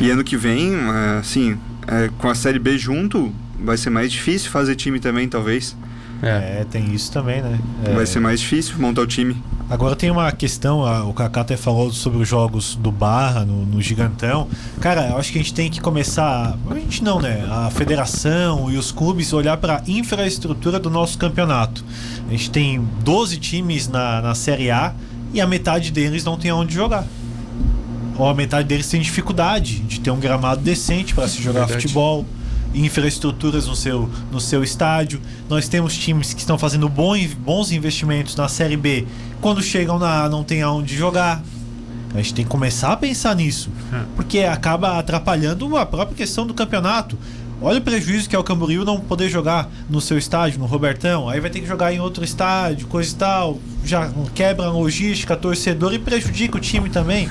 [0.00, 0.74] E ano que vem,
[1.18, 5.76] assim, é, com a Série B junto, vai ser mais difícil fazer time também, talvez.
[6.22, 7.58] É, é tem isso também, né?
[7.84, 7.94] É...
[7.94, 9.36] Vai ser mais difícil montar o time.
[9.68, 13.64] Agora tem uma questão, a, o Kaká até falou sobre os jogos do Barra no,
[13.64, 14.48] no, Gigantão.
[14.80, 16.56] Cara, eu acho que a gente tem que começar.
[16.70, 17.46] A gente não, né?
[17.50, 21.84] A federação e os clubes olhar para a infraestrutura do nosso campeonato.
[22.28, 24.94] A gente tem 12 times na, na Série A
[25.32, 27.06] e a metade deles não tem onde jogar
[28.16, 31.82] ou a metade deles tem dificuldade de ter um gramado decente para se jogar Verdade.
[31.82, 32.24] futebol,
[32.74, 35.20] infraestruturas no seu, no seu estádio.
[35.48, 39.06] Nós temos times que estão fazendo bons investimentos na Série B,
[39.40, 41.42] quando chegam na A não tem aonde jogar.
[42.12, 44.02] A gente tem que começar a pensar nisso, é.
[44.14, 47.18] porque acaba atrapalhando a própria questão do campeonato.
[47.60, 51.28] Olha o prejuízo que é o Camboriú não poder jogar no seu estádio, no Robertão.
[51.28, 53.58] Aí vai ter que jogar em outro estádio, coisa e tal.
[53.84, 57.28] Já quebra a logística, torcedor e prejudica o time também.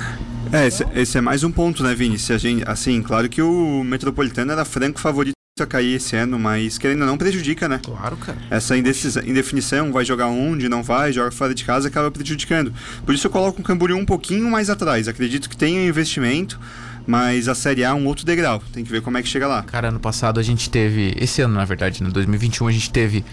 [0.51, 2.19] É, esse, esse, é mais um ponto, né, Vini?
[2.19, 6.39] Se a gente, assim, claro que o Metropolitano era franco favorito a cair esse ano,
[6.39, 7.79] mas querendo ou não prejudica, né?
[7.83, 8.37] Claro, cara.
[8.49, 12.73] Essa indefinição, vai jogar onde, não vai, joga fora de casa, acaba prejudicando.
[13.05, 15.07] Por isso eu coloco o Camboriú um pouquinho mais atrás.
[15.07, 16.59] Acredito que tenha investimento,
[17.05, 18.63] mas a Série A é um outro degrau.
[18.73, 19.61] Tem que ver como é que chega lá.
[19.61, 23.23] Cara, ano passado a gente teve, esse ano na verdade, no 2021 a gente teve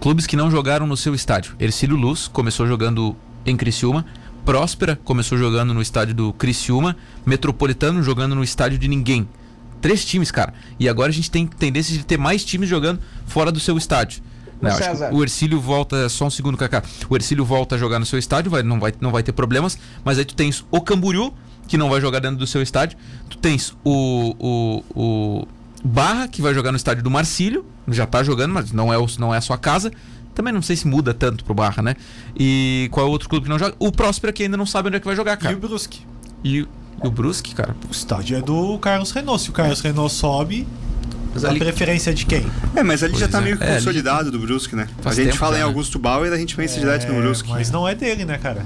[0.00, 1.56] clubes que não jogaram no seu estádio.
[1.58, 4.06] Ercílio Luz começou jogando em Criciúma,
[4.44, 9.28] Próspera começou jogando no estádio do Criciúma, Metropolitano jogando no estádio de ninguém.
[9.80, 10.52] Três times, cara.
[10.78, 14.22] E agora a gente tem tendência de ter mais times jogando fora do seu estádio.
[14.60, 14.70] Né?
[15.12, 16.82] O Ercílio volta, só um segundo, Kaká.
[17.08, 19.78] O Ercílio volta a jogar no seu estádio, vai, não, vai, não vai ter problemas.
[20.04, 21.32] Mas aí tu tens o Camboriú,
[21.66, 22.98] que não vai jogar dentro do seu estádio.
[23.28, 25.48] Tu tens o, o, o
[25.84, 27.64] Barra, que vai jogar no estádio do Marcílio.
[27.88, 29.92] Já tá jogando, mas não é, o, não é a sua casa.
[30.34, 31.94] Também não sei se muda tanto pro Barra, né?
[32.36, 33.74] E qual é o outro clube que não joga?
[33.78, 35.52] O Próspera, que ainda não sabe onde é que vai jogar, cara.
[35.52, 36.00] E o Brusque.
[36.42, 36.66] E
[37.02, 37.74] E o Brusque, cara?
[37.88, 39.42] O estádio é do Carlos Renault.
[39.42, 40.66] Se o Carlos Renault sobe,
[41.34, 41.58] mas a ali...
[41.58, 42.46] preferência de quem?
[42.76, 43.40] É, mas ali pois já tá é.
[43.42, 44.30] meio é, consolidado ali...
[44.30, 44.88] do Brusque, né?
[45.00, 45.66] Faz a gente fala já, em né?
[45.66, 47.50] Augusto Bauer e a gente pensa é, direto no Brusque.
[47.50, 48.64] Mas não é dele, né, cara?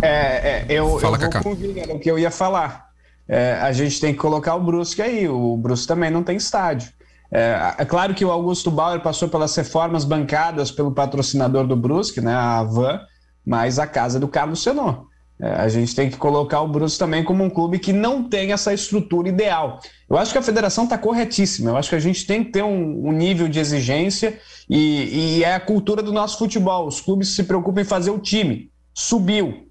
[0.00, 1.52] É, é eu, Fala, eu vou
[1.96, 2.88] o que eu ia falar.
[3.28, 5.28] É, a gente tem que colocar o Brusque aí.
[5.28, 6.90] O Brusque também não tem estádio.
[7.34, 12.20] É, é, claro que o Augusto Bauer passou pelas reformas bancadas pelo patrocinador do Brusque,
[12.20, 13.00] né, a Van,
[13.44, 15.08] mas a casa do Carlos Senô.
[15.40, 18.52] É, a gente tem que colocar o Brusque também como um clube que não tem
[18.52, 19.80] essa estrutura ideal.
[20.08, 21.70] Eu acho que a federação está corretíssima.
[21.70, 24.38] Eu acho que a gente tem que ter um, um nível de exigência
[24.70, 26.86] e, e, é a cultura do nosso futebol.
[26.86, 28.70] Os clubes se preocupam em fazer o time.
[28.94, 29.66] Subiu,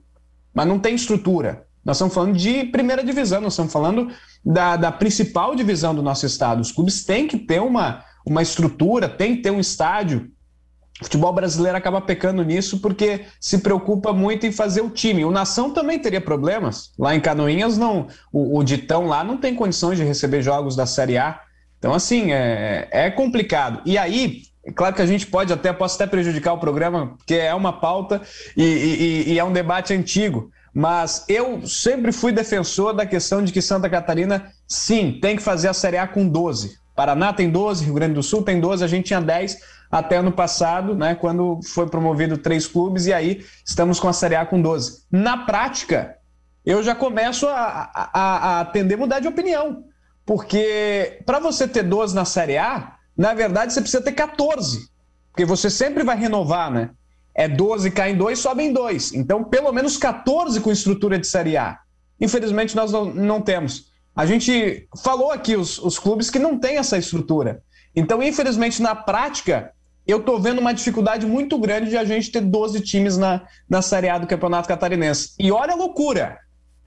[0.54, 1.66] mas não tem estrutura.
[1.84, 4.10] Nós estamos falando de primeira divisão, nós estamos falando
[4.44, 6.62] da, da principal divisão do nosso estado.
[6.62, 10.30] Os clubes têm que ter uma, uma estrutura, tem que ter um estádio.
[11.02, 15.26] O futebol brasileiro acaba pecando nisso porque se preocupa muito em fazer o time.
[15.26, 16.94] O Nação também teria problemas.
[16.98, 20.86] Lá em Canoinhas, não, o, o Ditão lá não tem condições de receber jogos da
[20.86, 21.42] Série A.
[21.80, 23.82] Então, assim, é, é complicado.
[23.86, 27.34] E aí, é claro que a gente pode até, posso até prejudicar o programa, porque
[27.34, 28.22] é uma pauta
[28.56, 30.50] e, e, e é um debate antigo.
[30.74, 35.68] Mas eu sempre fui defensor da questão de que Santa Catarina, sim, tem que fazer
[35.68, 36.78] a Série A com 12.
[36.96, 39.58] Paraná tem 12, Rio Grande do Sul tem 12, a gente tinha 10
[39.92, 44.36] até ano passado, né, quando foi promovido três clubes, e aí estamos com a Série
[44.36, 45.04] A com 12.
[45.12, 46.18] Na prática,
[46.66, 49.84] eu já começo a, a, a mudar de opinião,
[50.26, 54.88] porque para você ter 12 na Série A, na verdade você precisa ter 14,
[55.30, 56.90] porque você sempre vai renovar, né?
[57.36, 59.14] É 12 caem 2, sobem 2.
[59.14, 61.80] Então, pelo menos 14 com estrutura de Série A.
[62.20, 63.92] Infelizmente, nós não, não temos.
[64.16, 67.64] A gente falou aqui os, os clubes que não têm essa estrutura.
[67.96, 69.72] Então, infelizmente, na prática,
[70.06, 73.82] eu estou vendo uma dificuldade muito grande de a gente ter 12 times na, na
[73.82, 75.34] Série A do Campeonato Catarinense.
[75.40, 76.38] E olha a loucura!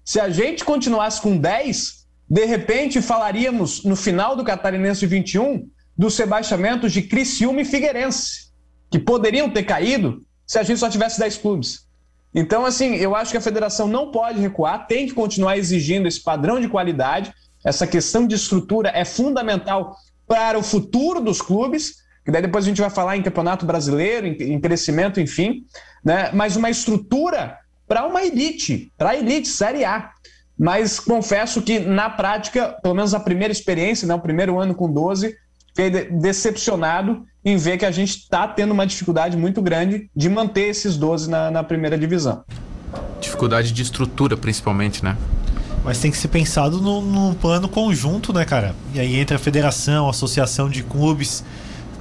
[0.05, 6.17] Se a gente continuasse com 10, de repente falaríamos no final do Catarinense 21 dos
[6.17, 8.53] rebaixamentos de Criciúma e Figueirense,
[8.91, 11.87] que poderiam ter caído se a gente só tivesse 10 clubes.
[12.35, 16.23] Então, assim, eu acho que a federação não pode recuar, tem que continuar exigindo esse
[16.23, 17.33] padrão de qualidade.
[17.65, 19.97] Essa questão de estrutura é fundamental
[20.29, 24.27] para o futuro dos clubes, que daí depois a gente vai falar em campeonato brasileiro,
[24.27, 25.65] em, crescimento, enfim,
[26.05, 26.31] né?
[26.33, 30.11] mas uma estrutura para uma elite, para a elite, Série A.
[30.59, 34.91] Mas confesso que, na prática, pelo menos a primeira experiência, né, o primeiro ano com
[34.91, 35.37] 12,
[35.69, 40.63] fiquei decepcionado em ver que a gente está tendo uma dificuldade muito grande de manter
[40.63, 42.43] esses 12 na, na primeira divisão.
[43.21, 45.17] Dificuldade de estrutura, principalmente, né?
[45.85, 48.75] Mas tem que ser pensado num plano conjunto, né, cara?
[48.93, 51.45] E aí entra a federação, a associação de clubes.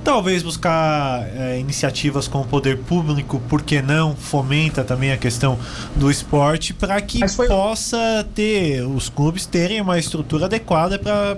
[0.04, 4.16] Talvez buscar é, iniciativas com o poder público, por que não?
[4.16, 5.60] Fomenta também a questão
[5.96, 7.48] do esporte para que foi...
[7.48, 11.38] possa ter os clubes terem uma estrutura adequada para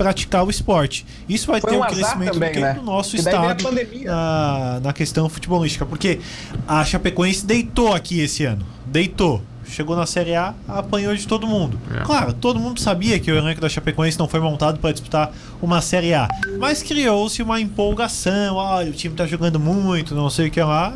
[0.00, 1.04] praticar o esporte.
[1.28, 2.72] Isso vai Foi ter um, um crescimento também, do, né?
[2.72, 3.62] do nosso estado
[4.06, 6.20] na, na questão futebolística, porque
[6.66, 9.42] a Chapecoense deitou aqui esse ano, deitou.
[9.66, 11.78] Chegou na Série A, apanhou de todo mundo.
[11.94, 12.02] É.
[12.02, 15.32] Claro, todo mundo sabia que o elenco da Chapecoense não foi montado para disputar
[15.62, 16.26] uma Série A.
[16.58, 18.56] Mas criou-se uma empolgação.
[18.56, 20.92] Olha, o time tá jogando muito, não sei o que lá.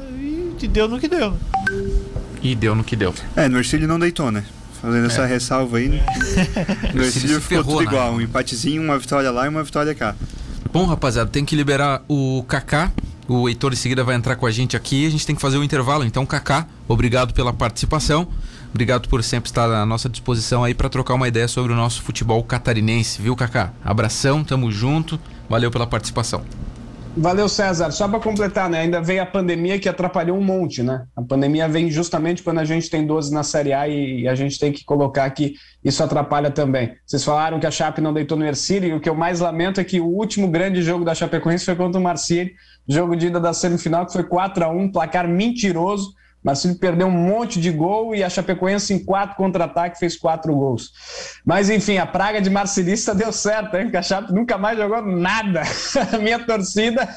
[0.61, 1.37] E deu no que deu.
[2.43, 3.15] E deu no que deu.
[3.37, 4.45] É, no Ercílio não deitou, né?
[4.85, 5.07] Fazendo é.
[5.07, 5.89] essa ressalva aí.
[5.89, 6.05] Né?
[6.93, 7.85] No Ercílio ficou tudo né?
[7.85, 8.13] igual.
[8.13, 10.15] Um empatezinho, uma vitória lá e uma vitória cá.
[10.71, 12.93] Bom, rapaziada, tem que liberar o Kaká.
[13.27, 15.07] O Heitor em seguida vai entrar com a gente aqui.
[15.07, 16.05] A gente tem que fazer o um intervalo.
[16.05, 18.29] Então, Kaká, obrigado pela participação.
[18.71, 22.03] Obrigado por sempre estar à nossa disposição aí para trocar uma ideia sobre o nosso
[22.03, 23.73] futebol catarinense, viu, Kaká?
[23.83, 25.19] Abração, tamo junto.
[25.49, 26.43] Valeu pela participação.
[27.17, 27.93] Valeu, César.
[27.93, 28.81] Só para completar, né?
[28.81, 31.07] Ainda veio a pandemia que atrapalhou um monte, né?
[31.15, 34.59] A pandemia vem justamente quando a gente tem 12 na Série A e a gente
[34.59, 36.97] tem que colocar que isso atrapalha também.
[37.07, 39.81] Vocês falaram que a Chape não deitou no Ercílio e o que eu mais lamento
[39.81, 42.53] é que o último grande jogo da Chapecoense foi contra o Marcílio,
[42.89, 46.15] jogo de ida da semifinal que foi 4 a 1 placar mentiroso
[46.45, 50.93] Marcílio perdeu um monte de gol e a Chapecoense em quatro contra-ataques fez quatro gols.
[51.45, 53.85] Mas enfim, a praga de marcilista deu certo, hein?
[53.85, 55.63] Porque a Chape nunca mais jogou nada.
[56.13, 57.09] A minha torcida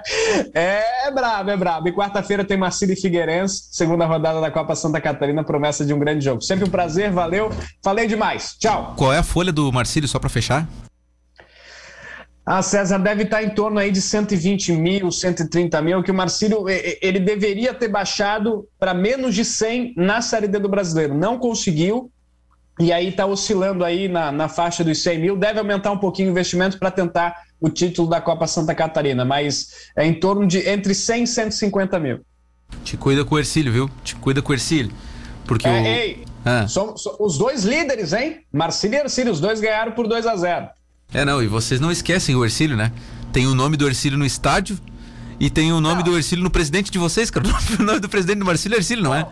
[0.54, 1.88] é brabo, é brabo.
[1.88, 5.98] E quarta-feira tem Marcílio e Figueirense, segunda rodada da Copa Santa Catarina, promessa de um
[5.98, 6.40] grande jogo.
[6.40, 7.50] Sempre um prazer, valeu.
[7.82, 8.56] Falei demais.
[8.58, 8.94] Tchau.
[8.96, 10.66] Qual é a folha do Marcílio, só para fechar?
[12.52, 16.64] Ah, César, deve estar em torno aí de 120 mil, 130 mil, que o Marcílio
[16.68, 21.14] ele deveria ter baixado para menos de 100 na Série D do Brasileiro.
[21.14, 22.10] Não conseguiu,
[22.80, 25.36] e aí está oscilando aí na, na faixa dos 100 mil.
[25.36, 29.68] Deve aumentar um pouquinho o investimento para tentar o título da Copa Santa Catarina, mas
[29.96, 32.18] é em torno de entre 100 e 150 mil.
[32.82, 33.90] Te cuida com o Ercílio, viu?
[34.02, 34.90] Te cuida com o Ercílio.
[35.46, 35.86] Porque é, o...
[35.86, 36.66] Ei, Ah.
[36.66, 38.40] Somos, os dois líderes, hein?
[38.52, 40.79] Marcílio e Ercílio, os dois ganharam por 2 a 0
[41.12, 42.92] É, não, e vocês não esquecem o Ercílio, né?
[43.32, 44.78] Tem o nome do Ercílio no estádio
[45.38, 46.12] e tem o nome não.
[46.12, 47.46] do Ercílio no presidente de vocês, cara.
[47.78, 49.18] O nome do presidente do Marcílio é Ercílio, não, não.
[49.18, 49.26] é?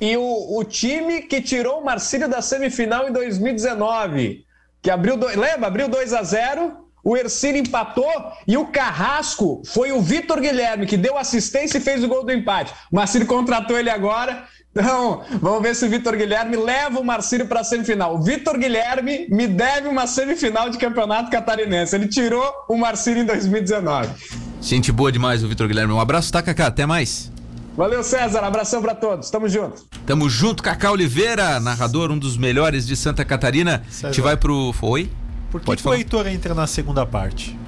[0.00, 4.44] E o, o time que tirou o Marcílio da semifinal em 2019,
[4.82, 5.66] que abriu, do, lembra?
[5.66, 8.10] Abriu 2 a 0 o Ercílio empatou
[8.48, 12.32] e o Carrasco foi o Vitor Guilherme que deu assistência e fez o gol do
[12.32, 12.74] empate.
[12.90, 14.44] O Marcílio contratou ele agora.
[14.78, 18.14] Então, vamos ver se o Vitor Guilherme leva o Marcílio para a semifinal.
[18.14, 21.96] O Vitor Guilherme me deve uma semifinal de campeonato catarinense.
[21.96, 24.10] Ele tirou o Marcílio em 2019.
[24.60, 25.94] Gente boa demais o Vitor Guilherme.
[25.94, 26.66] Um abraço, tá, Cacá?
[26.66, 27.32] Até mais.
[27.74, 28.40] Valeu, César.
[28.40, 29.30] Abração para todos.
[29.30, 29.82] Tamo junto.
[30.04, 33.82] Tamo junto, Cacá Oliveira, narrador, um dos melhores de Santa Catarina.
[33.88, 34.12] César.
[34.12, 34.74] Te vai pro.
[34.74, 35.10] Foi?
[35.50, 37.58] Por que, Pode que o Heitor entra na segunda parte?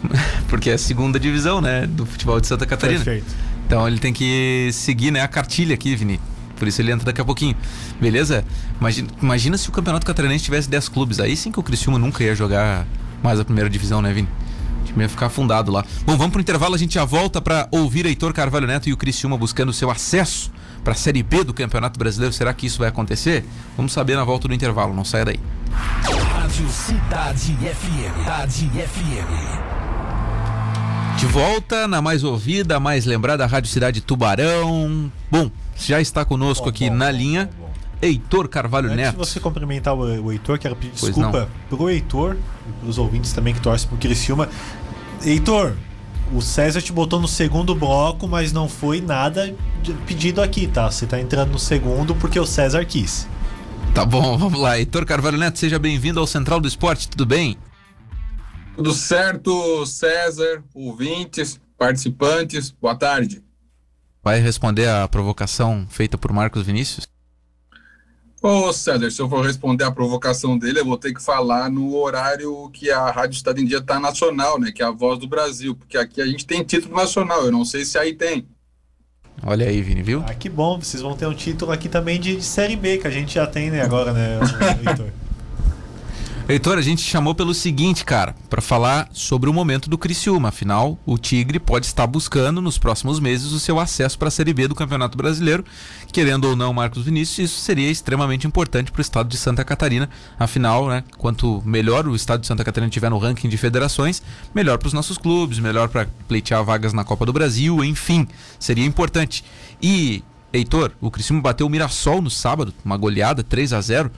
[0.50, 1.86] Porque é a segunda divisão, né?
[1.86, 3.02] Do futebol de Santa Catarina.
[3.02, 3.34] Perfeito.
[3.66, 6.20] Então ele tem que seguir né, a cartilha aqui, Vini.
[6.58, 7.56] Por isso ele entra daqui a pouquinho.
[8.00, 8.44] Beleza?
[8.80, 11.20] Imagina, imagina se o Campeonato Catarinense tivesse 10 clubes.
[11.20, 12.86] Aí sim que o Criciúma nunca ia jogar
[13.22, 14.28] mais a primeira divisão, né, Vini?
[14.96, 15.84] O ia ficar afundado lá.
[16.04, 18.96] Bom, vamos pro intervalo, a gente já volta para ouvir Heitor Carvalho Neto e o
[18.96, 20.50] Criciúma buscando seu acesso
[20.82, 22.32] para a Série B do Campeonato Brasileiro.
[22.32, 23.44] Será que isso vai acontecer?
[23.76, 25.40] Vamos saber na volta do intervalo, não saia daí.
[25.70, 28.18] Rádio Cidade FM.
[28.18, 29.77] Cidade FM.
[31.18, 35.10] De volta na mais ouvida, mais lembrada Rádio Cidade Tubarão.
[35.28, 37.50] Bom, já está conosco bom, aqui bom, na bom, linha
[38.00, 39.10] Heitor Carvalho Antes Neto.
[39.10, 41.76] Se você cumprimentar o, o Heitor, quero pedir pois desculpa não.
[41.76, 42.36] pro Heitor
[42.68, 44.48] e pros ouvintes também que torcem pro Criciúma.
[45.24, 45.74] Heitor,
[46.32, 49.52] o César te botou no segundo bloco, mas não foi nada
[50.06, 50.88] pedido aqui, tá?
[50.88, 53.26] Você tá entrando no segundo porque o César quis.
[53.92, 54.78] Tá bom, vamos lá.
[54.78, 57.58] Heitor Carvalho Neto, seja bem-vindo ao Central do Esporte, tudo bem?
[58.78, 63.42] Tudo certo, César, ouvintes, participantes, boa tarde.
[64.22, 67.08] Vai responder a provocação feita por Marcos Vinícius?
[68.40, 71.96] Ô César, se eu for responder a provocação dele, eu vou ter que falar no
[71.96, 74.70] horário que a Rádio Estado em Dia tá nacional, né?
[74.70, 77.64] Que é a voz do Brasil, porque aqui a gente tem título nacional, eu não
[77.64, 78.46] sei se aí tem.
[79.42, 80.22] Olha aí, Vini, viu?
[80.24, 80.80] Ah, que bom.
[80.80, 83.46] Vocês vão ter um título aqui também de, de Série B, que a gente já
[83.48, 84.38] tem, né, agora, né,
[84.86, 85.10] Heitor?
[86.50, 90.48] Heitor, a gente chamou pelo seguinte, cara, para falar sobre o momento do Criciúma.
[90.48, 94.54] Afinal, o Tigre pode estar buscando nos próximos meses o seu acesso para a Série
[94.54, 95.62] B do Campeonato Brasileiro.
[96.10, 100.08] Querendo ou não, Marcos Vinícius, isso seria extremamente importante para o estado de Santa Catarina.
[100.38, 104.22] Afinal, né, quanto melhor o estado de Santa Catarina tiver no ranking de federações,
[104.54, 108.26] melhor para os nossos clubes, melhor para pleitear vagas na Copa do Brasil, enfim,
[108.58, 109.44] seria importante.
[109.82, 114.10] E Heitor, o Criciúma bateu o Mirassol no sábado, uma goleada 3 a 0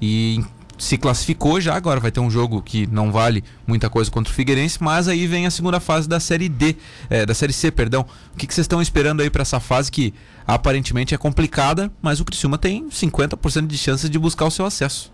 [0.00, 0.44] e
[0.78, 4.34] se classificou já, agora vai ter um jogo que não vale muita coisa contra o
[4.34, 6.76] Figueirense, mas aí vem a segunda fase da Série D,
[7.08, 8.04] é, da Série C, perdão.
[8.34, 10.12] O que, vocês estão esperando aí para essa fase que
[10.46, 15.12] aparentemente é complicada, mas o Criciúma tem 50% de chances de buscar o seu acesso.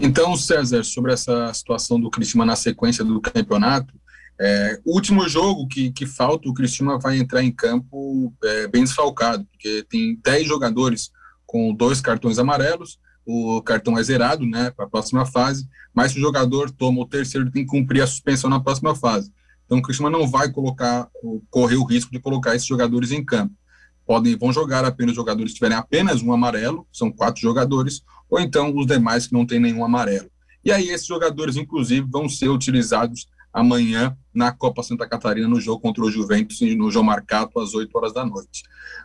[0.00, 3.94] Então, César, sobre essa situação do Criciúma na sequência do campeonato,
[4.40, 8.82] é, o último jogo que, que falta, o Criciúma vai entrar em campo é, bem
[8.82, 11.12] desfalcado, porque tem 10 jogadores
[11.46, 16.18] com dois cartões amarelos, o cartão é zerado, né, para a próxima fase, mas se
[16.18, 19.32] o jogador toma o terceiro, tem que cumprir a suspensão na próxima fase.
[19.64, 21.08] Então o Cristiano não vai colocar,
[21.50, 23.54] correr o risco de colocar esses jogadores em campo.
[24.06, 28.76] Podem, vão jogar apenas jogadores que tiverem apenas um amarelo, são quatro jogadores, ou então
[28.76, 30.30] os demais que não têm nenhum amarelo.
[30.62, 35.80] E aí esses jogadores, inclusive, vão ser utilizados amanhã na Copa Santa Catarina, no jogo
[35.80, 38.64] contra o Juventus, no João Marcato, às 8 horas da noite.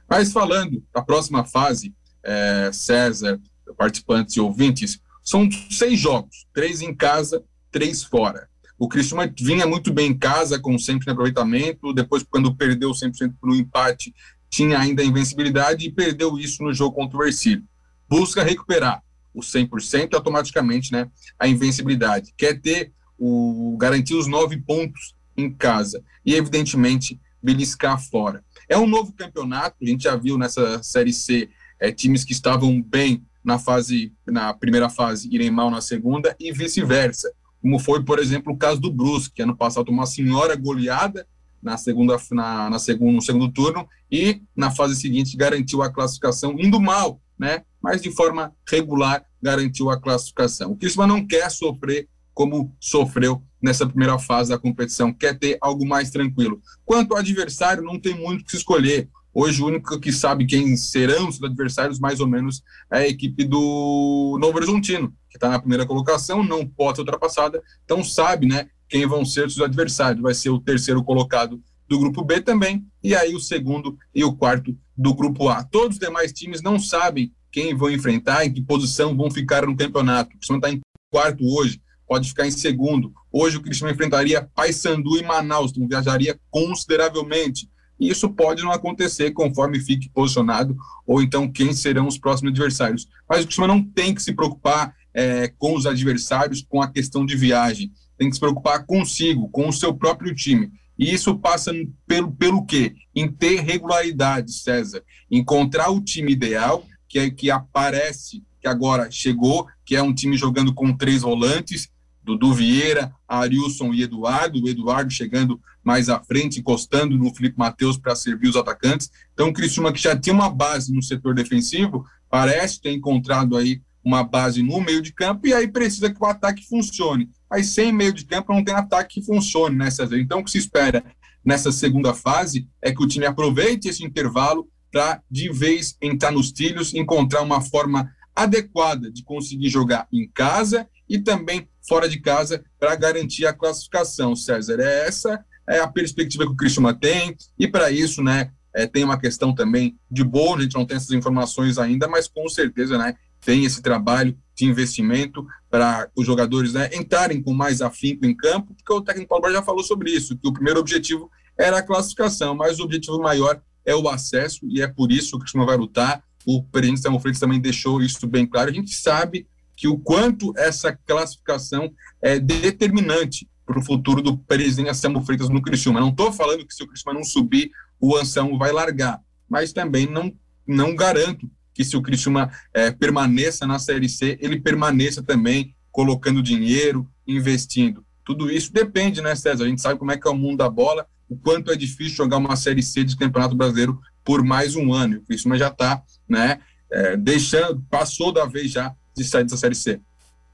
[0.09, 1.93] Mas falando da próxima fase,
[2.24, 3.39] é, César,
[3.78, 8.47] participantes e ouvintes, são seis jogos, três em casa, três fora.
[8.78, 13.34] O Cristiano vinha muito bem em casa, com 100% de aproveitamento, depois, quando perdeu 100%
[13.43, 14.13] no empate,
[14.49, 17.63] tinha ainda a invencibilidade e perdeu isso no jogo contra o Ercílio.
[18.07, 19.03] Busca recuperar
[19.34, 22.34] o 100% e automaticamente né, a invencibilidade.
[22.38, 28.43] Quer ter o garantir os nove pontos em casa e, evidentemente, beliscar fora.
[28.67, 31.49] É um novo campeonato, a gente já viu nessa Série C
[31.80, 36.51] é, times que estavam bem na fase, na primeira fase, irem mal na segunda e
[36.51, 37.33] vice-versa.
[37.59, 41.27] Como foi, por exemplo, o caso do Brusque, que ano passado uma senhora goleada
[41.61, 46.55] na segunda, na, na segundo, no segundo turno e na fase seguinte garantiu a classificação,
[46.57, 47.63] indo mal, né?
[47.81, 50.71] Mas de forma regular garantiu a classificação.
[50.71, 55.85] O Crisma não quer sofrer como sofreu nessa primeira fase da competição, quer ter algo
[55.85, 56.61] mais tranquilo.
[56.85, 59.09] Quanto ao adversário, não tem muito que escolher.
[59.34, 63.45] Hoje, o único que sabe quem serão os adversários, mais ou menos, é a equipe
[63.45, 68.69] do Novo Horizontino, que está na primeira colocação, não pode ser ultrapassada, então sabe né,
[68.88, 70.21] quem vão ser os adversários.
[70.21, 74.36] Vai ser o terceiro colocado do grupo B também, e aí o segundo e o
[74.36, 75.63] quarto do grupo A.
[75.63, 79.75] Todos os demais times não sabem quem vão enfrentar, em que posição vão ficar no
[79.75, 80.30] campeonato.
[80.30, 80.80] O Criciúma está em
[81.11, 83.11] quarto hoje, pode ficar em segundo.
[83.32, 87.69] Hoje o Criciúma enfrentaria Paysandu e Manaus, então viajaria consideravelmente.
[87.99, 90.75] E isso pode não acontecer conforme fique posicionado,
[91.05, 93.07] ou então quem serão os próximos adversários.
[93.27, 97.25] Mas o Criciúma não tem que se preocupar é, com os adversários, com a questão
[97.25, 97.91] de viagem.
[98.17, 100.71] Tem que se preocupar consigo, com o seu próprio time.
[100.97, 101.71] E isso passa
[102.05, 102.93] pelo, pelo quê?
[103.15, 105.01] Em ter regularidade, César.
[105.31, 110.37] Encontrar o time ideal, que é que aparece, que agora chegou, que é um time
[110.37, 111.89] jogando com três volantes,
[112.21, 115.59] Dudu Vieira, Arilson e Eduardo, o Eduardo chegando
[115.89, 119.09] mais à frente, encostando no Felipe Matheus para servir os atacantes.
[119.33, 123.81] Então, o Criciúma, que já tinha uma base no setor defensivo, parece ter encontrado aí
[124.03, 127.31] uma base no meio de campo e aí precisa que o ataque funcione.
[127.49, 130.19] Aí, sem meio de campo, não tem ataque que funcione, né, César?
[130.19, 131.03] Então, o que se espera
[131.43, 136.51] nessa segunda fase é que o time aproveite esse intervalo para, de vez, entrar nos
[136.51, 142.63] trilhos, encontrar uma forma adequada de conseguir jogar em casa e também fora de casa
[142.79, 144.79] para garantir a classificação, César.
[144.79, 149.03] É essa é a perspectiva que o Cristiano tem e para isso, né, é, tem
[149.03, 152.97] uma questão também de boa, a gente não tem essas informações ainda, mas com certeza,
[152.97, 158.36] né, tem esse trabalho de investimento para os jogadores né, entrarem com mais afinco em
[158.36, 161.78] campo, porque o técnico Paulo Bar já falou sobre isso, que o primeiro objetivo era
[161.78, 165.39] a classificação, mas o objetivo maior é o acesso, e é por isso que o
[165.39, 166.24] Cristiano vai lutar.
[166.45, 168.70] O presidente Samuel Freitas também deixou isso bem claro.
[168.70, 171.91] A gente sabe que o quanto essa classificação
[172.22, 175.99] é determinante para o futuro do presidente Samuel Freitas no Criciúma.
[175.99, 177.70] Não estou falando que se o Criciúma não subir,
[178.01, 180.34] o Anselmo vai largar, mas também não,
[180.67, 186.41] não garanto que se o Criciúma é, permaneça na Série C, ele permaneça também colocando
[186.41, 188.03] dinheiro, investindo.
[188.26, 189.65] Tudo isso depende, né, César?
[189.65, 192.15] A gente sabe como é que é o mundo da bola, o quanto é difícil
[192.15, 195.17] jogar uma Série C de Campeonato Brasileiro por mais um ano.
[195.17, 196.59] O Criciúma já está, né,
[196.91, 200.01] é, deixando, passou da vez já de sair dessa Série C.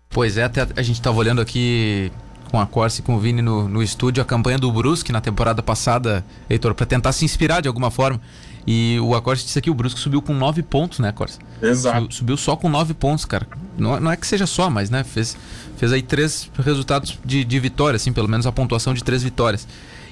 [0.10, 2.12] Pois é, até a gente estava olhando aqui
[2.50, 5.22] com a Corse e com o Vini no, no estúdio a campanha do Brusque na
[5.22, 8.20] temporada passada, Heitor, para tentar se inspirar de alguma forma.
[8.68, 11.38] E o Acorte disse aqui, o Brusque subiu com nove pontos, né, Acorte?
[11.62, 11.98] Exato.
[11.98, 13.48] Subiu, subiu, só com nove pontos, cara.
[13.78, 15.38] Não, não, é que seja só, mas, né, fez,
[15.78, 19.68] fez aí três resultados de, de vitória, assim, pelo menos a pontuação de três vitórias.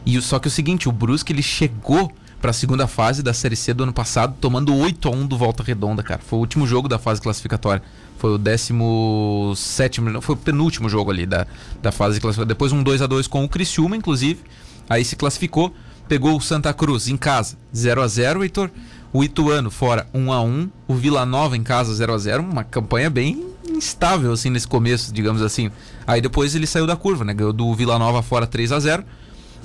[0.05, 2.11] E só que o seguinte, o Brusque, ele chegou
[2.44, 5.38] para a segunda fase da Série C do ano passado, tomando 8 a 1 do
[5.38, 6.20] Volta Redonda, cara.
[6.22, 7.82] Foi o último jogo da fase classificatória.
[8.18, 11.48] Foi o 17, foi o penúltimo jogo ali da,
[11.82, 12.54] da fase classificatória.
[12.54, 14.41] Depois um 2 a 2 com o Criciúma, inclusive.
[14.89, 15.74] Aí se classificou
[16.06, 18.70] pegou o Santa Cruz em casa 0 a 0 Heitor.
[19.14, 22.64] O Ituano fora 1 a 1 O Vila Nova em casa 0 a 0 Uma
[22.66, 25.72] campanha bem instável assim nesse começo, digamos assim.
[26.06, 27.34] Aí depois ele saiu da curva, né?
[27.34, 29.06] Ganhou do Vila Nova fora 3 a 0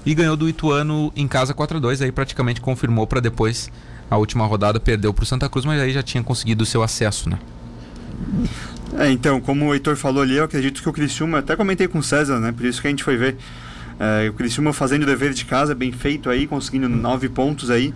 [0.05, 3.70] e ganhou do Ituano em casa 4 a 2 Aí praticamente confirmou para depois
[4.11, 6.82] a última rodada perdeu para o Santa Cruz, mas aí já tinha conseguido o seu
[6.82, 7.38] acesso, né?
[8.96, 11.99] É, então, como o Heitor falou ali, eu acredito que o Criciúma, até comentei com
[11.99, 12.53] o César, né?
[12.53, 13.36] Por isso que a gente foi ver.
[14.01, 17.92] É, o Criciúma fazendo o dever de casa, bem feito aí, conseguindo nove pontos aí.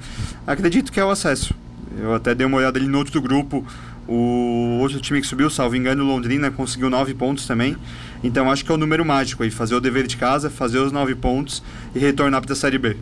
[0.46, 1.54] Acredito que é o acesso.
[1.98, 3.64] Eu até dei uma olhada ali no outro grupo.
[4.06, 7.76] O outro time que subiu, salvo engano, Londrina, conseguiu nove pontos também.
[8.22, 10.92] Então acho que é o número mágico aí, fazer o dever de casa, fazer os
[10.92, 11.62] nove pontos
[11.94, 12.96] e retornar para a Série B.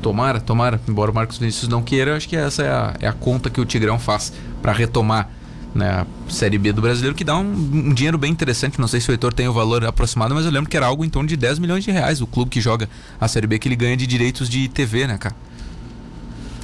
[0.00, 0.80] Tomara, tomara.
[0.88, 3.60] Embora o Marcos Vinícius não queira, acho que essa é a, é a conta que
[3.60, 5.30] o Tigrão faz para retomar
[5.74, 8.80] né, a Série B do brasileiro, que dá um, um, dinheiro bem interessante.
[8.80, 11.04] Não sei se o Heitor tem o valor aproximado, mas eu lembro que era algo
[11.04, 12.88] em torno de 10 milhões de reais o clube que joga
[13.20, 15.34] a Série B, que ele ganha de direitos de TV, né, cara?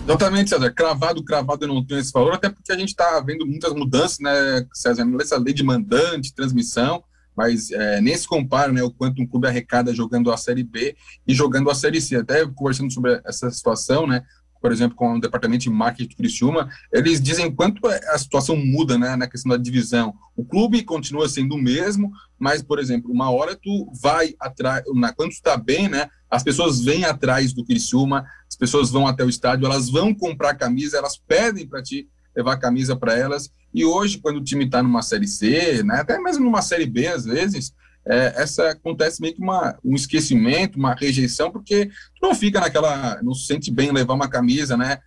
[0.04, 0.70] Exatamente, César.
[0.72, 4.18] Cravado, cravado eu não tenho esse valor, até porque a gente está vendo muitas mudanças,
[4.18, 5.06] né, César?
[5.20, 7.02] Essa lei de mandante, transmissão,
[7.36, 10.96] mas é, nem se compara né, o quanto um clube arrecada jogando a Série B
[11.26, 12.16] e jogando a Série C.
[12.16, 14.22] Até conversando sobre essa situação, né?
[14.60, 18.98] por exemplo, com o departamento de marketing de Criciúma, eles dizem quanto a situação muda
[18.98, 20.14] né, na questão da divisão.
[20.36, 24.84] O clube continua sendo o mesmo, mas, por exemplo, uma hora tu vai atrás,
[25.16, 29.24] quando tu está bem, né, as pessoas vêm atrás do Criciúma, as pessoas vão até
[29.24, 32.06] o estádio, elas vão comprar camisa, elas pedem para ti
[32.36, 36.18] levar camisa para elas, e hoje, quando o time está numa Série C, né, até
[36.18, 37.72] mesmo numa Série B, às vezes,
[38.04, 43.22] é, essa acontece meio que uma, um esquecimento, uma rejeição, porque tu não fica naquela,
[43.22, 44.98] não se sente bem levar uma camisa, né,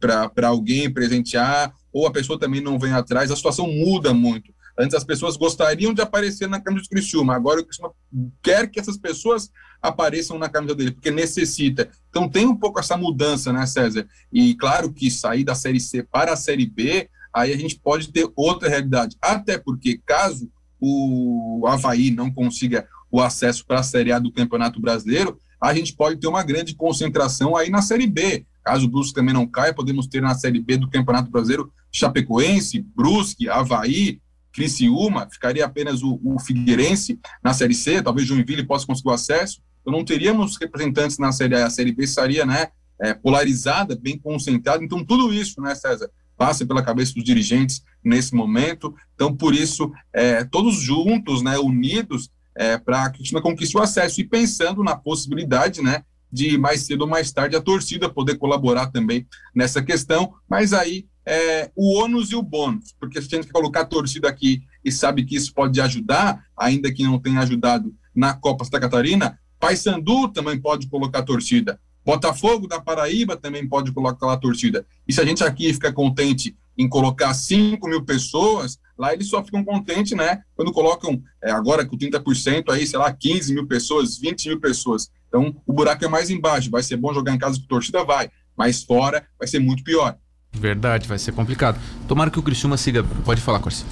[0.00, 4.52] para alguém presentear, ou a pessoa também não vem atrás, a situação muda muito.
[4.78, 7.92] Antes as pessoas gostariam de aparecer na camisa do Criciúma, agora o Criciúma
[8.40, 9.50] quer que essas pessoas
[9.82, 11.90] apareçam na camisa dele, porque necessita.
[12.08, 14.06] Então tem um pouco essa mudança, né, César?
[14.32, 18.08] E claro que sair da Série C para a Série B, aí a gente pode
[18.12, 19.16] ter outra realidade.
[19.20, 20.50] Até porque, caso
[20.80, 25.94] o Havaí não consiga o acesso para a Série A do Campeonato Brasileiro, a gente
[25.94, 28.46] pode ter uma grande concentração aí na Série B.
[28.64, 32.84] Caso o Brusque também não caia, podemos ter na Série B do Campeonato Brasileiro Chapecoense,
[32.94, 34.20] Brusque, Havaí,
[34.52, 39.60] Criciúma, ficaria apenas o, o Figueirense na Série C, talvez Joinville possa conseguir o acesso.
[39.80, 42.68] Então não teríamos representantes na Série A, a Série B estaria né,
[43.00, 44.84] é, polarizada, bem concentrada.
[44.84, 48.94] Então tudo isso, né, César, passa pela cabeça dos dirigentes nesse momento.
[49.14, 53.82] Então por isso, é, todos juntos, né, unidos, é, para que o time conquiste o
[53.82, 58.36] acesso e pensando na possibilidade, né, de mais cedo ou mais tarde a torcida poder
[58.36, 63.40] colaborar também nessa questão, mas aí é, o ônus e o bônus, porque se a
[63.40, 67.40] gente colocar a torcida aqui e sabe que isso pode ajudar, ainda que não tenha
[67.40, 73.68] ajudado na Copa Santa Catarina, Paysandu também pode colocar a torcida, Botafogo da Paraíba também
[73.68, 74.86] pode colocar a torcida.
[75.06, 79.44] E se a gente aqui fica contente em colocar 5 mil pessoas, lá eles só
[79.44, 80.40] ficam contentes, né?
[80.56, 85.10] Quando colocam, é, agora com 30%, aí, sei lá, 15 mil pessoas, 20 mil pessoas.
[85.28, 86.70] Então, o buraco é mais embaixo.
[86.70, 88.02] Vai ser bom jogar em casa com torcida?
[88.02, 88.30] Vai.
[88.56, 90.16] Mas fora vai ser muito pior.
[90.50, 91.78] Verdade, vai ser complicado.
[92.08, 93.04] Tomara que o Criciúma siga.
[93.22, 93.84] Pode falar, Corsi.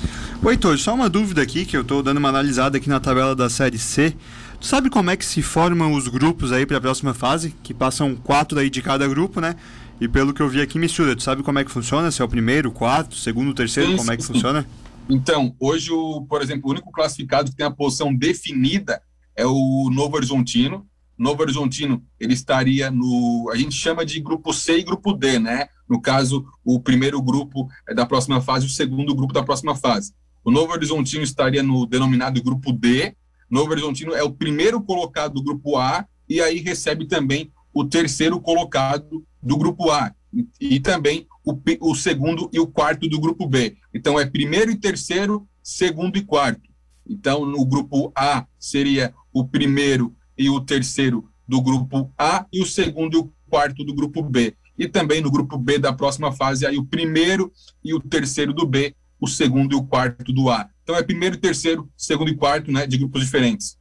[0.43, 3.37] Oi, Tô, só uma dúvida aqui, que eu estou dando uma analisada aqui na tabela
[3.37, 4.17] da Série C.
[4.61, 7.55] Tu sabe como é que se formam os grupos aí para a próxima fase?
[7.63, 9.55] Que passam quatro aí de cada grupo, né?
[10.01, 11.15] E pelo que eu vi aqui, mistura.
[11.15, 12.11] Tu sabe como é que funciona?
[12.11, 14.67] Se é o primeiro, quarto, segundo, terceiro, como é que funciona?
[15.09, 19.01] Então, hoje, o, por exemplo, o único classificado que tem a posição definida
[19.37, 20.87] é o Novo Horizontino.
[21.17, 23.49] Novo Horizontino, ele estaria no.
[23.53, 25.69] A gente chama de grupo C e grupo D, né?
[25.89, 30.13] No caso, o primeiro grupo é da próxima fase, o segundo grupo da próxima fase.
[30.45, 33.15] O Novo Horizontino estaria no denominado grupo D.
[33.51, 38.41] Novo Horizontino é o primeiro colocado do grupo A e aí recebe também o terceiro
[38.41, 43.47] colocado do grupo A e, e também o, o segundo e o quarto do grupo
[43.47, 43.77] B.
[43.95, 46.69] Então é primeiro e terceiro, segundo e quarto.
[47.09, 52.67] Então no grupo A seria o primeiro e o terceiro do grupo A e o
[52.67, 54.57] segundo e o quarto do grupo B.
[54.79, 58.67] E também no grupo B da próxima fase, aí o primeiro e o terceiro do
[58.67, 60.69] B, o segundo e o quarto do A.
[60.87, 63.77] Então é primeiro, terceiro, segundo e quarto, né, de grupos diferentes.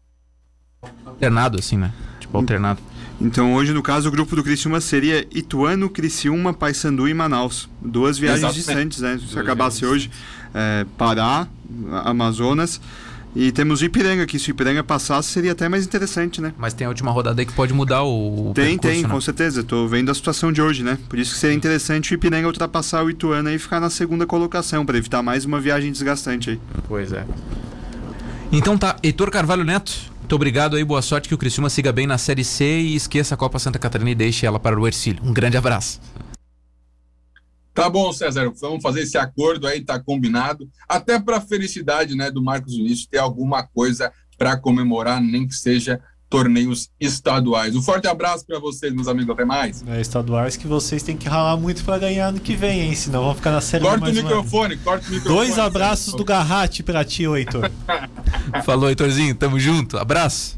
[1.06, 1.94] Alternado assim, né?
[2.20, 2.82] Tipo alternado.
[3.22, 7.70] Então hoje, no caso, o grupo do Criciúma seria Ituano, Criciúma, Paysandu e Manaus.
[7.80, 8.96] Duas viagens Exatamente.
[8.96, 9.20] distantes, né?
[9.32, 10.10] Se acabasse hoje,
[10.52, 11.48] é, Pará,
[12.04, 12.82] Amazonas
[13.36, 16.54] e temos o Ipiranga, que se o Ipiranga passasse seria até mais interessante, né?
[16.58, 18.54] Mas tem a última rodada aí que pode mudar o.
[18.56, 19.10] Tem, percurso, tem, né?
[19.10, 19.60] com certeza.
[19.60, 20.98] Estou vendo a situação de hoje, né?
[21.10, 24.86] Por isso que seria interessante o Ipiranga ultrapassar o Ituano e ficar na segunda colocação,
[24.86, 26.60] para evitar mais uma viagem desgastante aí.
[26.88, 27.26] Pois é.
[28.52, 32.08] Então tá, Heitor Carvalho Neto, muito obrigado aí, boa sorte, que o Criciúma siga bem
[32.08, 35.22] na Série C e esqueça a Copa Santa Catarina e deixe ela para o Ercílio.
[35.24, 36.00] Um grande abraço.
[37.76, 40.66] Tá bom, César, vamos fazer esse acordo aí, tá combinado.
[40.88, 45.54] Até para a felicidade né, do Marcos Vinícius ter alguma coisa para comemorar, nem que
[45.54, 46.00] seja
[46.30, 47.76] torneios estaduais.
[47.76, 49.34] Um forte abraço para vocês, meus amigos.
[49.34, 49.84] Até mais.
[49.88, 52.96] É, estaduais que vocês têm que ralar muito para ganhar no que vem, hein?
[52.96, 55.36] Senão vão ficar na série Corta o microfone, corta o microfone.
[55.36, 57.70] Dois abraços do Garrate para ti, Heitor.
[58.64, 59.36] Falou, Heitorzinho.
[59.36, 59.98] Tamo junto.
[59.98, 60.58] Abraço.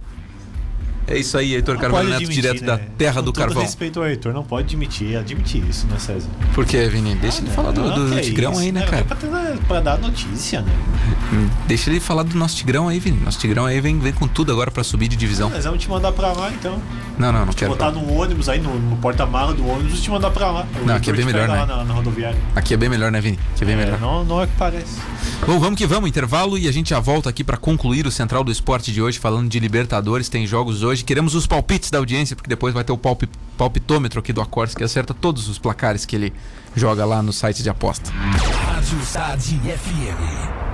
[1.08, 2.68] É isso aí, Heitor Carvalho Neto, direto né?
[2.68, 3.64] da terra Com do carvão.
[3.64, 6.28] respeito ao Heitor, não pode admitir, admitir isso, né, César?
[6.53, 7.16] Por que, Vini?
[7.16, 8.97] Deixa ah, ele falar do, do, do Tigrão isso, aí, né, cara?
[8.97, 9.30] É pra, ter,
[9.68, 10.72] pra, dar notícia, né?
[11.66, 13.22] Deixa ele falar do nosso Tigrão aí, Vini.
[13.24, 15.49] Nosso Tigrão aí vem, vem com tudo agora pra subir de divisão.
[15.49, 16.82] Mas vamos te mandar pra lá, então.
[17.18, 17.72] Não, não, não quero.
[17.72, 20.68] botar no ônibus aí, no, no porta-mala do ônibus e te mandar pra lá.
[20.86, 21.65] não, aqui é bem melhor, né?
[21.65, 22.38] Na, na, rodoviária.
[22.55, 23.39] Aqui é bem melhor, né, Vini?
[23.53, 23.99] Aqui é bem é, melhor.
[23.99, 24.99] Não, não é o que parece.
[25.45, 28.43] Bom, vamos que vamos, intervalo e a gente já volta aqui para concluir o Central
[28.43, 31.03] do Esporte de hoje, falando de Libertadores, tem jogos hoje.
[31.03, 33.24] Queremos os palpites da audiência, porque depois vai ter o palp
[33.57, 36.32] palpitômetro aqui do Acors, que acerta todos os placares que ele
[36.76, 38.11] joga lá no site de aposta.
[38.11, 40.68] Rádio Cidade FM.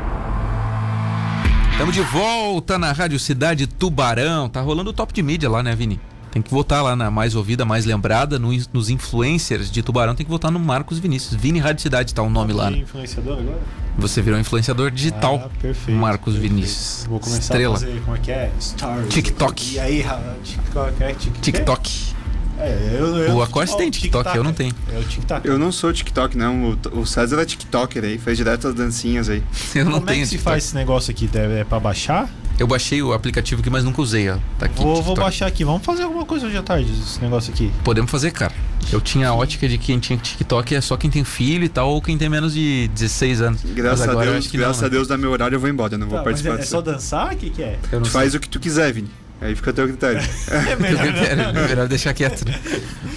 [1.71, 4.49] Estamos de volta na Rádio Cidade Tubarão.
[4.49, 5.99] Tá rolando o top de mídia lá, né, Vini?
[6.33, 10.25] Tem que votar lá na mais ouvida, mais lembrada, no, nos influencers de Tubarão, tem
[10.25, 11.39] que votar no Marcos Vinícius.
[11.39, 12.71] Vini Rádio Cidade tá o nome lá.
[12.71, 12.77] Né?
[12.77, 13.59] influenciador agora?
[13.99, 15.43] Você virou influenciador digital.
[15.45, 15.95] Ah, perfeito.
[15.95, 16.55] Marcos perfeito.
[16.55, 17.05] Vinícius.
[17.07, 17.75] Vou começar Estrela.
[17.75, 18.51] a fazer, como é que é?
[18.59, 19.09] Stars.
[19.09, 19.73] TikTok.
[19.75, 20.05] E aí,
[20.43, 21.41] TikTok, é TikTok.
[21.41, 22.13] TikTok.
[22.57, 24.73] É, eu, eu, o Acorce tem TikTok, eu não tenho.
[24.91, 25.47] É o TikTok.
[25.47, 26.71] Eu não sou TikTok, não.
[26.93, 29.43] O, o César é TikToker aí, fez direto as dancinhas aí.
[29.75, 30.17] Eu não Como tenho.
[30.17, 31.29] Como é que se faz esse negócio aqui?
[31.31, 32.27] É pra baixar?
[32.59, 34.37] Eu baixei o aplicativo aqui, mas nunca usei, ó.
[34.59, 34.81] Tá aqui.
[34.81, 35.63] Vou, vou, baixar aqui.
[35.63, 37.71] Vamos fazer alguma coisa hoje à tarde, esse negócio aqui.
[37.83, 38.53] Podemos fazer, cara.
[38.91, 41.69] Eu tinha a ótica de que quem tinha TikTok é só quem tem filho e
[41.69, 43.61] tal, ou quem tem menos de 16 anos.
[43.63, 44.95] Graças a Deus, graças não, a né?
[44.95, 46.59] Deus, dá meu horário, eu vou embora, eu não tá, vou participar.
[46.59, 47.33] É, é só dançar?
[47.33, 47.79] O que, que é?
[47.89, 49.09] Tu faz o que tu quiser, Vini.
[49.41, 50.21] Aí fica a teu critério.
[50.47, 52.45] é melhor, é melhor deixar quieto.
[52.45, 52.57] Né?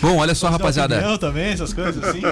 [0.01, 0.97] Bom, olha só, rapaziada.
[0.97, 2.23] Eu também, essas coisas assim.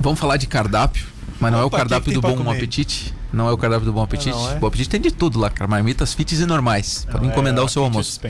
[0.00, 1.04] Vamos falar de cardápio,
[1.40, 3.12] mas não Opa, é o cardápio do Bom Apetite.
[3.32, 4.30] Não é o cardápio do Bom Apetite.
[4.30, 4.58] Não, não é?
[4.58, 5.68] Bom Apetite tem de tudo lá, cara.
[5.68, 7.06] Marmitas fits e normais.
[7.10, 8.20] Pode encomendar é, o seu almoço.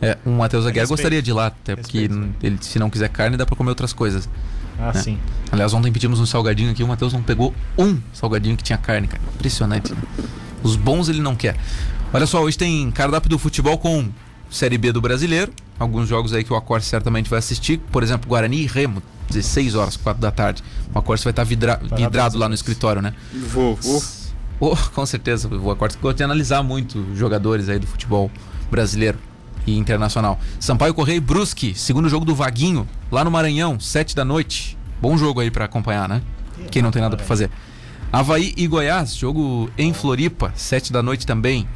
[0.00, 2.08] É, o Matheus Aguiar gostaria de ir lá, até porque
[2.42, 4.28] ele, se não quiser carne, dá pra comer outras coisas.
[4.78, 5.00] Ah, né?
[5.00, 5.18] sim.
[5.50, 9.06] Aliás, ontem pedimos um salgadinho aqui, o Matheus não pegou um salgadinho que tinha carne,
[9.06, 9.22] cara.
[9.34, 9.92] Impressionante.
[9.92, 9.98] Né?
[10.62, 11.56] Os bons ele não quer.
[12.12, 14.08] Olha só, hoje tem cardápio do futebol com
[14.50, 15.52] Série B do Brasileiro.
[15.78, 17.78] Alguns jogos aí que o Acorce certamente vai assistir.
[17.90, 20.62] Por exemplo, Guarani e Remo, 16 horas, 4 da tarde.
[20.94, 23.14] O Acorce vai estar vidra vidrado lá no escritório, né?
[23.32, 24.02] Vou, vou.
[24.60, 28.30] Oh, com certeza, o Acorce gosta de analisar muito jogadores aí do futebol
[28.70, 29.18] brasileiro
[29.66, 30.38] e internacional.
[30.60, 34.76] Sampaio Correia e Brusque, segundo jogo do Vaguinho, lá no Maranhão, 7 da noite.
[35.00, 36.22] Bom jogo aí para acompanhar, né?
[36.70, 37.50] Quem não tem nada para fazer.
[38.12, 41.66] Havaí e Goiás, jogo em Floripa, 7 da noite também.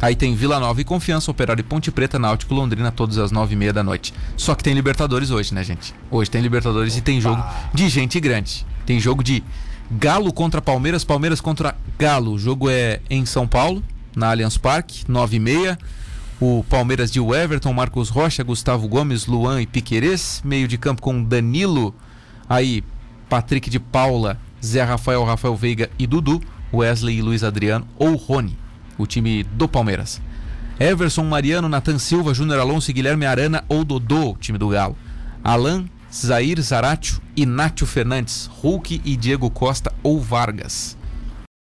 [0.00, 3.54] Aí tem Vila Nova e Confiança, Operário e Ponte Preta, Náutico Londrina, todas às nove
[3.54, 4.12] e meia da noite.
[4.36, 5.94] Só que tem Libertadores hoje, né, gente?
[6.10, 8.66] Hoje tem Libertadores e tem jogo de gente grande.
[8.84, 9.42] Tem jogo de
[9.90, 12.32] Galo contra Palmeiras, Palmeiras contra Galo.
[12.32, 13.82] O jogo é em São Paulo,
[14.16, 15.78] na Allianz Parque, nove e meia.
[16.40, 20.42] O Palmeiras de Everton, Marcos Rocha, Gustavo Gomes, Luan e Piquerez.
[20.44, 21.94] Meio de campo com Danilo,
[22.48, 22.82] aí
[23.28, 26.40] Patrick de Paula, Zé Rafael, Rafael Veiga e Dudu.
[26.72, 28.58] Wesley e Luiz Adriano ou Rony
[28.98, 30.20] o time do Palmeiras.
[30.78, 34.96] Everson, Mariano, Nathan Silva, Júnior Alonso e Guilherme Arana ou Dodô, o time do Galo.
[35.42, 35.84] Alan,
[36.14, 40.96] Zair Zaratio, Inácio Fernandes, Hulk e Diego Costa ou Vargas.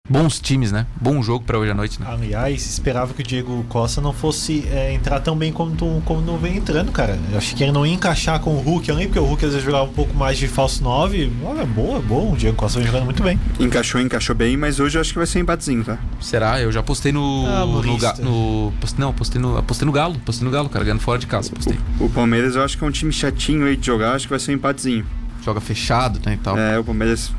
[0.10, 0.86] Bons times, né?
[1.00, 2.06] Bom jogo para hoje à noite, né?
[2.10, 6.38] Aliás, esperava que o Diego Costa não fosse é, entrar tão bem como, como não
[6.38, 7.18] vem entrando, cara.
[7.32, 9.52] Eu achei que ele não ia encaixar com o Hulk ali, porque o Hulk às
[9.52, 11.32] vezes jogava um pouco mais de falso 9.
[11.46, 12.34] Olha, boa, bom.
[12.34, 13.40] O Diego Costa vem jogando muito bem.
[13.58, 15.98] Encaixou, encaixou bem, mas hoje eu acho que vai ser um empatezinho, tá?
[16.20, 16.60] Será?
[16.60, 17.46] Eu já postei no.
[17.48, 20.20] Ah, no, no post, não, postei no, postei no Galo.
[20.20, 21.50] Postei no Galo, cara, ganhando fora de casa.
[21.50, 21.80] Postei.
[21.98, 24.32] O, o Palmeiras eu acho que é um time chatinho aí de jogar, acho que
[24.32, 25.06] vai ser um empatezinho
[25.44, 26.58] joga fechado né, e tal.
[26.58, 27.32] É, o Palmeiras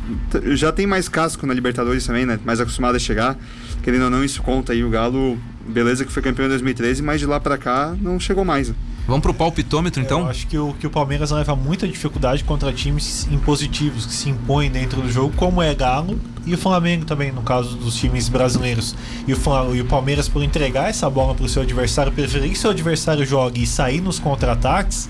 [0.53, 2.39] já tem mais casco na Libertadores também, né?
[2.45, 3.37] Mais acostumado a chegar.
[3.83, 4.85] Querendo ou não, isso conta aí.
[4.85, 8.45] O Galo, beleza que foi campeão em 2013, mas de lá para cá não chegou
[8.45, 8.69] mais.
[8.69, 8.75] Né?
[9.07, 10.21] Vamos pro palpitômetro então?
[10.21, 14.31] Eu acho que o, que o Palmeiras leva muita dificuldade contra times impositivos que se
[14.31, 18.31] impõem dentro do jogo, como é Galo e o Flamengo também, no caso dos times
[18.31, 18.95] brasileiros.
[19.27, 22.59] E o, e o Palmeiras, por entregar essa bola para o seu adversário, preferir que
[22.59, 25.09] seu adversário jogue e sair nos contra-ataques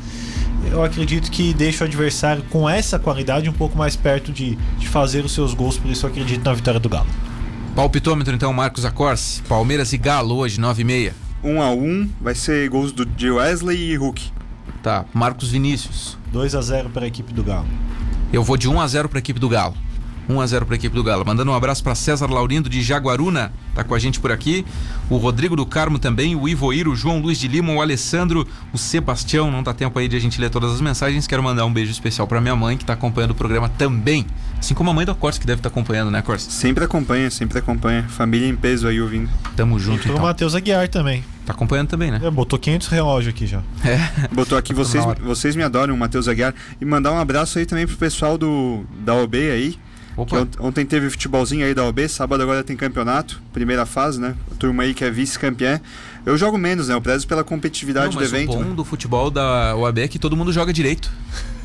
[0.70, 4.88] eu acredito que deixa o adversário com essa qualidade um pouco mais perto de, de
[4.88, 7.06] fazer os seus gols, por isso eu acredito na vitória do Galo.
[7.74, 9.42] Palpitômetro então, Marcos Acorce.
[9.42, 11.14] Palmeiras e Galo hoje, 9 e meia.
[11.42, 14.30] 1 a 1 vai ser gols do, de Wesley e Hulk.
[14.82, 16.16] Tá, Marcos Vinícius.
[16.32, 17.66] 2 a 0 para a equipe do Galo.
[18.32, 19.74] Eu vou de 1 a 0 para a equipe do Galo.
[20.28, 21.24] 1 a 0 para a equipe do Galo.
[21.24, 24.64] Mandando um abraço para César Laurindo de Jaguaruna, tá com a gente por aqui.
[25.10, 28.78] O Rodrigo do Carmo também, o Ivoiro, o João Luiz de Lima, o Alessandro, o
[28.78, 29.50] Sebastião.
[29.50, 31.26] Não dá tempo aí de a gente ler todas as mensagens.
[31.26, 34.26] Quero mandar um beijo especial para minha mãe que está acompanhando o programa também.
[34.58, 36.50] Assim como a mãe do Corsa que deve estar tá acompanhando, né, Corsa?
[36.50, 38.04] Sempre acompanha, sempre acompanha.
[38.08, 39.28] Família em peso aí ouvindo.
[39.54, 40.06] Tamo junto.
[40.06, 40.16] E então.
[40.16, 41.22] o Matheus Aguiar também.
[41.44, 42.20] Tá acompanhando também, né?
[42.22, 43.60] É, botou 500 relógio aqui já.
[43.84, 44.28] É.
[44.32, 46.54] Botou aqui, vocês, vocês me adoram, o Matheus Aguiar.
[46.80, 49.78] E mandar um abraço aí também pro pessoal do da OB aí.
[50.60, 54.34] Ontem teve futebolzinho aí da OB, sábado agora tem campeonato, primeira fase, né?
[54.52, 55.80] A turma aí que é vice-campeã.
[56.24, 56.94] Eu jogo menos, né?
[56.94, 58.52] Eu prezo pela competitividade Não, do evento.
[58.52, 58.74] O bom né?
[58.74, 61.10] do futebol da OAB é que todo mundo joga direito.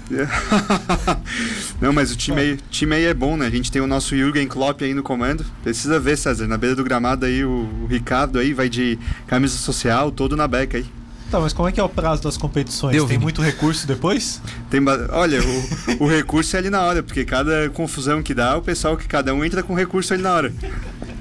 [1.80, 3.46] Não, mas o time aí, time aí é bom, né?
[3.46, 5.46] A gente tem o nosso Jürgen Klopp aí no comando.
[5.64, 8.98] Precisa ver, César, na beira do gramado aí, o, o Ricardo aí vai de
[9.28, 10.86] camisa social, todo na beca aí.
[11.30, 12.94] Tá, mas como é que é o prazo das competições?
[12.94, 13.24] Deu, Tem Vini.
[13.24, 14.42] muito recurso depois?
[14.70, 18.62] Tem, olha, o, o recurso é ali na hora, porque cada confusão que dá, o
[18.64, 20.54] pessoal que cada um entra com recurso ali na hora.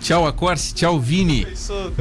[0.00, 0.72] Tchau, Acorce.
[0.72, 1.46] Tchau, Vini.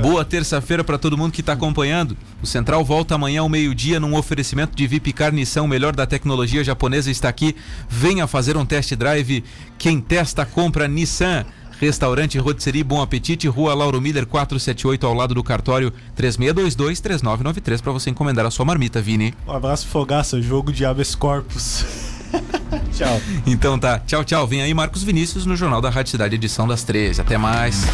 [0.01, 2.16] Boa terça-feira para todo mundo que está acompanhando.
[2.41, 7.10] O Central volta amanhã ao meio-dia num oferecimento de VIP Carnição, melhor da tecnologia japonesa
[7.10, 7.55] está aqui.
[7.89, 9.43] Venha fazer um test drive.
[9.78, 11.43] Quem testa, compra Nissan.
[11.80, 18.09] Restaurante Rotisserie Bom Apetite, Rua Lauro Miller 478, ao lado do cartório 3622-3993 para você
[18.09, 19.34] encomendar a sua marmita, Vini.
[19.47, 21.86] Um abraço, Fogaça, jogo de habeas corpus.
[22.93, 23.21] tchau.
[23.45, 24.47] Então tá, tchau, tchau.
[24.47, 27.21] Vem aí Marcos Vinícius no Jornal da Rádio Cidade, edição das 13.
[27.21, 27.86] Até mais.